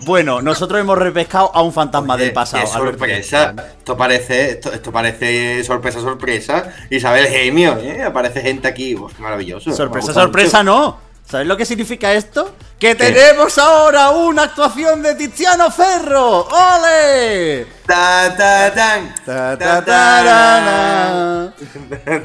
Bueno, 0.02 0.42
nosotros 0.42 0.78
hemos 0.78 0.98
repescado 0.98 1.50
a 1.54 1.62
un 1.62 1.72
fantasma 1.72 2.18
del 2.18 2.34
pasado. 2.34 2.62
Qué 2.62 2.68
sorpresa. 2.70 3.54
Esto 3.78 3.96
parece, 3.96 4.50
esto, 4.50 4.70
esto 4.70 4.92
parece 4.92 5.64
sorpresa, 5.64 6.00
sorpresa. 6.00 6.70
Isabel 6.90 7.26
Gemio, 7.26 7.78
¿eh? 7.78 8.02
Aparece 8.02 8.42
gente 8.42 8.68
aquí. 8.68 8.94
Uf, 8.94 9.18
maravilloso. 9.18 9.72
Sorpresa, 9.72 10.12
sorpresa, 10.12 10.62
mucho. 10.62 10.72
no. 10.78 11.09
¿Sabes 11.30 11.46
lo 11.46 11.56
que 11.56 11.64
significa 11.64 12.12
esto? 12.12 12.54
¡Que 12.78 12.94
tenemos 12.96 13.56
ahora 13.58 14.10
una 14.10 14.42
actuación 14.44 15.00
de 15.02 15.14
Tiziano 15.14 15.70
Ferro! 15.70 16.48
¡Ole! 16.48 17.66
Ta, 17.86 18.34
ta, 18.36 18.72
tan. 18.74 19.14
Ta, 19.24 19.56
Ta, 19.56 19.58
ta, 19.58 19.84
tarana. 19.84 21.54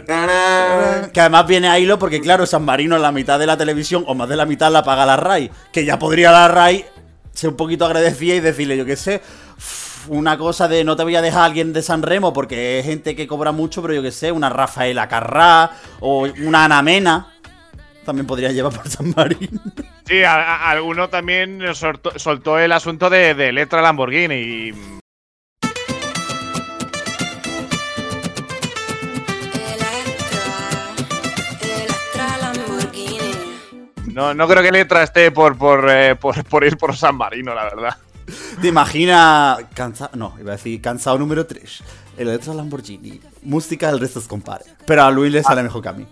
tarán. 0.07 1.11
Que 1.11 1.21
además 1.21 1.45
viene 1.45 1.67
a 1.67 1.77
hilo 1.77 1.99
porque, 1.99 2.19
claro, 2.19 2.45
San 2.47 2.63
Marino 2.63 2.95
en 2.95 3.01
la 3.03 3.11
mitad 3.11 3.37
de 3.37 3.45
la 3.45 3.57
televisión 3.57 4.03
o 4.07 4.15
más 4.15 4.27
de 4.27 4.37
la 4.37 4.45
mitad 4.45 4.71
la 4.71 4.83
paga 4.83 5.05
la 5.05 5.17
RAI. 5.17 5.51
Que 5.71 5.85
ya 5.85 5.99
podría 5.99 6.31
la 6.31 6.47
RAI 6.47 6.85
ser 7.33 7.51
un 7.51 7.57
poquito 7.57 7.85
agradecida 7.85 8.35
y 8.35 8.39
decirle, 8.39 8.75
yo 8.77 8.85
qué 8.85 8.95
sé, 8.95 9.21
una 10.07 10.37
cosa 10.37 10.67
de 10.67 10.83
no 10.83 10.95
te 10.95 11.03
voy 11.03 11.15
a 11.15 11.21
dejar 11.21 11.41
a 11.41 11.45
alguien 11.45 11.73
de 11.73 11.81
San 11.83 12.01
Remo 12.01 12.31
porque 12.33 12.79
es 12.79 12.85
gente 12.85 13.15
que 13.15 13.27
cobra 13.27 13.51
mucho, 13.51 13.81
pero 13.81 13.93
yo 13.93 14.01
qué 14.01 14.11
sé, 14.11 14.31
una 14.31 14.49
Rafaela 14.49 15.07
Carrá 15.07 15.71
o 15.99 16.27
una 16.45 16.65
Ana 16.65 16.81
Mena. 16.81 17.33
También 18.05 18.27
podría 18.27 18.51
llevar 18.51 18.71
por 18.73 18.87
San 18.87 19.13
Marino. 19.15 19.59
Sí, 20.07 20.21
a- 20.23 20.35
a- 20.35 20.69
alguno 20.69 21.09
también 21.09 21.59
soltó, 21.73 22.17
soltó 22.19 22.59
el 22.59 22.71
asunto 22.71 23.09
de, 23.09 23.33
de 23.33 23.51
letra 23.51 23.81
Lamborghini 23.81 24.35
y 24.35 24.73
no, 34.07 34.33
no 34.33 34.47
creo 34.47 34.63
que 34.63 34.71
letra 34.71 35.03
esté 35.03 35.31
por, 35.31 35.57
por, 35.57 35.89
eh, 35.89 36.15
por, 36.15 36.41
por 36.45 36.63
ir 36.63 36.77
por 36.77 36.95
San 36.95 37.15
Marino, 37.17 37.53
la 37.53 37.63
verdad. 37.63 37.97
¿Te 38.61 38.67
imaginas 38.69 39.59
cansado? 39.73 40.11
No, 40.15 40.33
iba 40.39 40.53
a 40.53 40.55
decir 40.55 40.81
cansado 40.81 41.17
número 41.17 41.45
3. 41.45 41.83
El 42.17 42.29
Electra 42.29 42.53
Lamborghini. 42.53 43.19
Música 43.43 43.91
del 43.91 43.99
resto 43.99 44.19
es 44.19 44.27
compare. 44.27 44.63
Pero 44.85 45.03
a 45.03 45.11
Luis 45.11 45.31
le 45.33 45.43
sale 45.43 45.61
mejor 45.63 45.81
que 45.81 45.89
a 45.89 45.93
mí. 45.93 46.05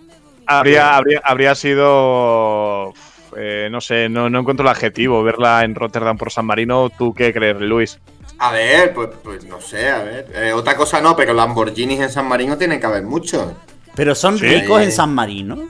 Habría, 0.48 0.96
habría, 0.96 1.22
habría 1.24 1.56
sido. 1.56 2.94
eh, 3.38 3.68
no 3.72 3.82
sé, 3.82 4.10
no, 4.10 4.30
no 4.30 4.40
encuentro 4.40 4.66
el 4.66 4.72
adjetivo. 4.72 5.24
Verla 5.24 5.64
en 5.64 5.76
Rotterdam 5.76 6.18
por 6.18 6.32
San 6.32 6.46
Marino. 6.46 6.90
¿Tú 6.90 7.14
qué 7.14 7.34
crees, 7.34 7.60
Luis? 7.60 8.00
A 8.40 8.52
ver, 8.52 8.94
pues, 8.94 9.10
pues 9.24 9.46
no 9.46 9.62
sé, 9.62 9.90
a 9.90 10.04
ver. 10.04 10.32
Eh, 10.36 10.54
otra 10.54 10.76
cosa 10.76 11.00
no, 11.02 11.16
pero 11.16 11.34
Lamborghinis 11.34 12.00
en 12.00 12.10
San 12.10 12.28
Marino 12.28 12.58
tienen 12.58 12.80
que 12.80 12.86
haber 12.86 13.04
muchos. 13.04 13.54
Pero 13.96 14.16
son 14.16 14.38
Sí. 14.38 14.46
ricos 14.48 14.82
en 14.82 14.92
San 14.92 15.14
Marino. 15.14 15.70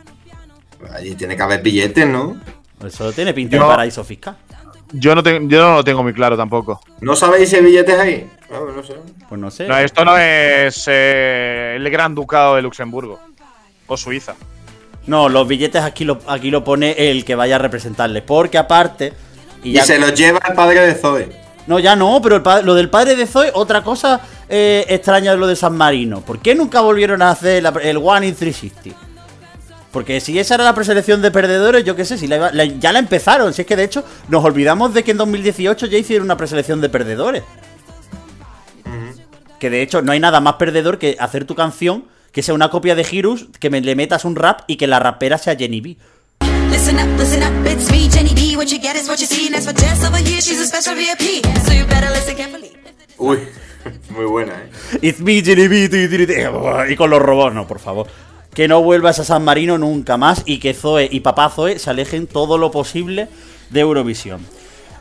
Allí 0.93 1.15
tiene 1.15 1.35
que 1.37 1.43
haber 1.43 1.61
billetes, 1.61 2.07
¿no? 2.07 2.37
Eso 2.85 3.11
tiene 3.13 3.33
pinta 3.33 3.55
de 3.57 3.61
paraíso 3.63 4.03
fiscal. 4.03 4.35
Yo 4.91 5.15
no, 5.15 5.23
te- 5.23 5.41
yo 5.47 5.61
no 5.61 5.75
lo 5.75 5.83
tengo 5.83 6.03
muy 6.03 6.13
claro 6.13 6.35
tampoco. 6.37 6.79
¿No 7.01 7.15
sabéis 7.15 7.49
si 7.49 7.55
hay 7.55 7.63
billetes 7.63 7.97
ahí? 7.99 8.29
No, 8.51 8.65
no 8.71 8.83
sé. 8.83 8.93
Pues 9.27 9.41
no 9.41 9.49
sé. 9.49 9.67
No, 9.67 9.77
esto 9.77 10.05
no 10.05 10.17
es 10.17 10.85
eh, 10.87 11.73
el 11.77 11.89
Gran 11.89 12.13
Ducado 12.13 12.55
de 12.55 12.61
Luxemburgo. 12.61 13.19
O 13.87 13.97
Suiza. 13.97 14.35
No, 15.07 15.27
los 15.29 15.47
billetes 15.47 15.81
aquí 15.83 16.05
lo, 16.05 16.19
aquí 16.27 16.49
lo 16.49 16.63
pone 16.63 16.95
el 17.09 17.25
que 17.25 17.35
vaya 17.35 17.55
a 17.55 17.59
representarle. 17.59 18.21
Porque 18.21 18.57
aparte. 18.57 19.13
Y 19.63 19.69
Y, 19.69 19.73
ya, 19.73 19.83
se 19.85 19.99
los 19.99 20.13
lleva 20.13 20.39
el 20.47 20.53
padre 20.55 20.79
de 20.87 20.95
Zoe. 20.95 21.29
No, 21.67 21.79
ya 21.79 21.95
no, 21.95 22.21
pero 22.21 22.37
el 22.37 22.65
lo 22.65 22.73
del 22.75 22.89
padre 22.89 23.15
de 23.15 23.25
Zoe, 23.25 23.51
otra 23.53 23.83
cosa 23.83 24.19
eh, 24.49 24.85
extraña 24.89 25.31
de 25.31 25.37
lo 25.37 25.47
de 25.47 25.55
San 25.55 25.75
Marino. 25.77 26.19
¿Por 26.21 26.39
qué 26.39 26.55
nunca 26.55 26.81
volvieron 26.81 27.21
a 27.21 27.29
hacer 27.31 27.63
el 27.83 27.97
One 27.97 28.27
in 28.27 28.35
360? 28.35 28.97
Porque 29.91 30.19
si 30.19 30.37
esa 30.39 30.55
era 30.55 30.63
la 30.63 30.73
preselección 30.73 31.21
de 31.21 31.31
perdedores, 31.31 31.83
yo 31.85 31.95
qué 31.95 32.03
sé, 32.03 32.17
si 32.17 32.27
la 32.27 32.35
iba- 32.37 32.51
la- 32.51 32.65
ya 32.65 32.91
la 32.91 32.99
empezaron. 32.99 33.53
Si 33.53 33.61
es 33.61 33.67
que 33.67 33.75
de 33.75 33.83
hecho 33.83 34.03
nos 34.27 34.43
olvidamos 34.43 34.93
de 34.93 35.03
que 35.03 35.11
en 35.11 35.17
2018 35.17 35.85
ya 35.85 35.97
hicieron 35.97 36.25
una 36.25 36.35
preselección 36.35 36.81
de 36.81 36.89
perdedores. 36.89 37.43
Que 39.59 39.69
de 39.69 39.81
hecho 39.81 40.01
no 40.01 40.11
hay 40.11 40.19
nada 40.19 40.41
más 40.41 40.55
perdedor 40.55 40.97
que 40.97 41.15
hacer 41.19 41.45
tu 41.45 41.55
canción 41.55 42.05
que 42.33 42.41
sea 42.41 42.55
una 42.55 42.69
copia 42.69 42.95
de 42.95 43.05
Hirus, 43.09 43.47
que 43.59 43.69
me, 43.69 43.79
le 43.79 43.95
metas 43.95 44.25
un 44.25 44.35
rap 44.35 44.61
y 44.67 44.75
que 44.75 44.87
la 44.87 44.99
rapera 44.99 45.37
sea 45.37 45.55
Jenny 45.55 45.79
B. 45.79 45.95
Listen 46.71 46.97
up, 46.97 47.19
listen 47.19 47.43
up, 47.43 47.67
it's 47.67 47.91
me, 47.91 48.09
Jenny 48.09 48.33
B. 48.33 48.57
What 48.57 48.65
you 48.65 48.79
get 48.79 48.95
is 48.95 49.07
what 49.07 49.19
you 49.19 49.27
see, 49.27 49.45
and 49.45 49.55
as 49.55 49.65
for 49.65 49.73
Jess 49.73 50.03
over 50.03 50.17
here, 50.17 50.41
she's 50.41 50.59
a 50.59 50.65
special 50.65 50.95
VIP. 50.95 51.45
So 51.63 51.73
you 51.73 51.85
better 51.85 52.09
listen 52.09 52.35
carefully. 52.35 52.71
Uy, 53.19 53.37
muy 54.09 54.25
buena, 54.25 54.63
¿eh? 54.63 54.69
It's 55.03 55.19
me, 55.19 55.43
Jenny 55.43 55.67
B. 55.67 55.89
Y 56.89 56.95
con 56.95 57.11
los 57.11 57.21
robots, 57.21 57.53
no, 57.53 57.67
por 57.67 57.79
favor. 57.79 58.07
Que 58.55 58.67
no 58.67 58.81
vuelvas 58.81 59.19
a 59.19 59.23
San 59.23 59.43
Marino 59.43 59.77
nunca 59.77 60.17
más 60.17 60.41
y 60.45 60.57
que 60.57 60.73
Zoe 60.73 61.07
y 61.11 61.19
papá 61.19 61.49
Zoe 61.49 61.77
se 61.77 61.91
alejen 61.91 62.25
todo 62.25 62.57
lo 62.57 62.71
posible 62.71 63.29
de 63.69 63.79
Eurovisión. 63.79 64.43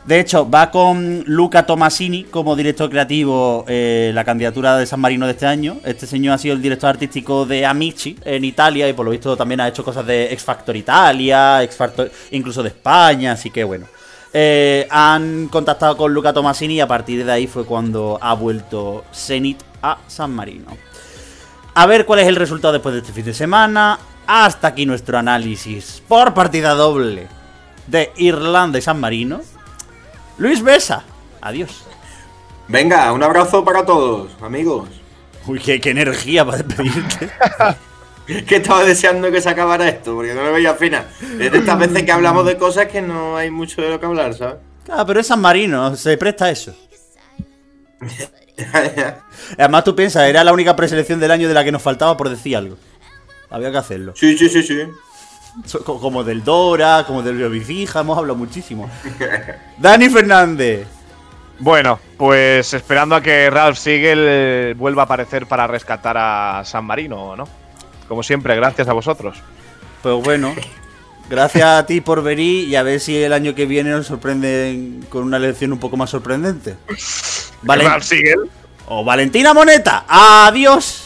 De 0.05 0.19
hecho, 0.19 0.49
va 0.49 0.69
con 0.69 1.23
Luca 1.27 1.65
Tomasini 1.65 2.25
como 2.25 2.57
director 2.57 2.89
creativo 2.89 3.63
eh, 3.69 4.11
la 4.13 4.25
candidatura 4.25 4.75
de 4.75 4.85
San 4.85 4.99
Marino 4.99 5.25
de 5.25 5.31
este 5.31 5.45
año. 5.45 5.77
Este 5.85 6.05
señor 6.05 6.33
ha 6.33 6.37
sido 6.37 6.55
el 6.55 6.61
director 6.61 6.89
artístico 6.89 7.45
de 7.45 7.65
Amici 7.65 8.17
en 8.25 8.43
Italia 8.43 8.89
y 8.89 8.93
por 8.93 9.05
lo 9.05 9.11
visto 9.11 9.37
también 9.37 9.61
ha 9.61 9.69
hecho 9.69 9.81
cosas 9.81 10.05
de 10.05 10.25
X 10.25 10.43
Factor 10.43 10.75
Italia, 10.75 11.63
X 11.63 11.77
Factor 11.77 12.11
incluso 12.31 12.61
de 12.61 12.69
España, 12.69 13.31
así 13.31 13.49
que 13.49 13.63
bueno. 13.63 13.85
Eh, 14.35 14.87
han 14.89 15.47
contactado 15.47 15.95
con 15.95 16.13
Luca 16.13 16.33
Tomasini 16.33 16.75
y 16.75 16.79
a 16.81 16.87
partir 16.87 17.23
de 17.23 17.31
ahí 17.31 17.47
fue 17.47 17.65
cuando 17.65 18.17
ha 18.19 18.33
vuelto 18.33 19.05
Zenit 19.13 19.61
a 19.81 19.99
San 20.07 20.33
Marino. 20.33 20.75
A 21.75 21.85
ver 21.85 22.05
cuál 22.05 22.19
es 22.19 22.27
el 22.27 22.35
resultado 22.35 22.73
después 22.73 22.93
de 22.93 23.01
este 23.01 23.13
fin 23.13 23.25
de 23.25 23.33
semana. 23.33 23.99
Hasta 24.27 24.69
aquí 24.69 24.85
nuestro 24.85 25.17
análisis 25.17 26.01
por 26.07 26.33
partida 26.33 26.73
doble 26.73 27.27
de 27.87 28.11
Irlanda 28.17 28.79
y 28.79 28.81
San 28.81 28.99
Marino. 28.99 29.41
Luis 30.37 30.61
Besa, 30.61 31.03
adiós. 31.41 31.85
Venga, 32.67 33.11
un 33.11 33.21
abrazo 33.23 33.63
para 33.63 33.85
todos, 33.85 34.31
amigos. 34.41 34.89
Uy, 35.45 35.59
qué, 35.59 35.79
qué 35.79 35.91
energía 35.91 36.45
para 36.45 36.59
despedirte. 36.59 37.29
que 38.47 38.55
estaba 38.55 38.83
deseando 38.83 39.31
que 39.31 39.41
se 39.41 39.49
acabara 39.49 39.87
esto, 39.89 40.15
porque 40.15 40.33
no 40.33 40.43
lo 40.43 40.53
veía 40.53 40.73
final. 40.75 41.07
Es 41.39 41.51
de 41.51 41.57
estas 41.57 41.77
veces 41.77 42.03
que 42.03 42.11
hablamos 42.11 42.45
de 42.45 42.57
cosas 42.57 42.87
que 42.87 43.01
no 43.01 43.35
hay 43.35 43.51
mucho 43.51 43.81
de 43.81 43.89
lo 43.89 43.99
que 43.99 44.05
hablar, 44.05 44.33
¿sabes? 44.33 44.55
Ah, 44.89 45.05
pero 45.05 45.19
es 45.19 45.27
San 45.27 45.41
Marino, 45.41 45.95
se 45.95 46.17
presta 46.17 46.45
a 46.45 46.51
eso. 46.51 46.73
Además, 49.57 49.83
tú 49.83 49.95
piensas, 49.95 50.23
era 50.23 50.43
la 50.43 50.53
única 50.53 50.75
preselección 50.75 51.19
del 51.19 51.31
año 51.31 51.47
de 51.47 51.53
la 51.53 51.63
que 51.63 51.71
nos 51.71 51.81
faltaba 51.81 52.15
por 52.15 52.29
decir 52.29 52.55
algo. 52.55 52.77
Había 53.49 53.71
que 53.71 53.77
hacerlo. 53.77 54.13
Sí, 54.15 54.37
sí, 54.37 54.49
sí, 54.49 54.63
sí. 54.63 54.79
Como 55.83 56.23
del 56.23 56.43
Dora, 56.43 57.03
como 57.05 57.21
del 57.21 57.37
Biobicija, 57.37 57.99
hemos 58.01 58.17
hablado 58.17 58.35
muchísimo. 58.37 58.89
Dani 59.77 60.09
Fernández. 60.09 60.87
Bueno, 61.59 61.99
pues 62.17 62.73
esperando 62.73 63.15
a 63.15 63.21
que 63.21 63.49
Ralph 63.49 63.77
Siegel 63.77 64.73
vuelva 64.75 65.03
a 65.03 65.05
aparecer 65.05 65.45
para 65.45 65.67
rescatar 65.67 66.17
a 66.17 66.63
San 66.65 66.83
Marino, 66.85 67.35
¿no? 67.35 67.47
Como 68.07 68.23
siempre, 68.23 68.55
gracias 68.55 68.87
a 68.87 68.93
vosotros. 68.93 69.37
Pues 70.01 70.15
bueno, 70.23 70.53
gracias 71.29 71.63
a 71.65 71.85
ti 71.85 72.01
por 72.01 72.23
venir 72.23 72.67
y 72.67 72.75
a 72.75 72.83
ver 72.83 72.99
si 72.99 73.15
el 73.21 73.31
año 73.31 73.53
que 73.55 73.65
viene 73.67 73.91
nos 73.91 74.07
sorprenden 74.07 75.05
con 75.09 75.23
una 75.23 75.37
elección 75.37 75.71
un 75.71 75.79
poco 75.79 75.95
más 75.95 76.09
sorprendente. 76.09 76.75
Valen- 77.63 77.87
Ralph 77.87 78.03
Siegel. 78.03 78.49
o 78.87 79.03
Valentina 79.05 79.53
Moneta. 79.53 80.03
Adiós. 80.07 81.02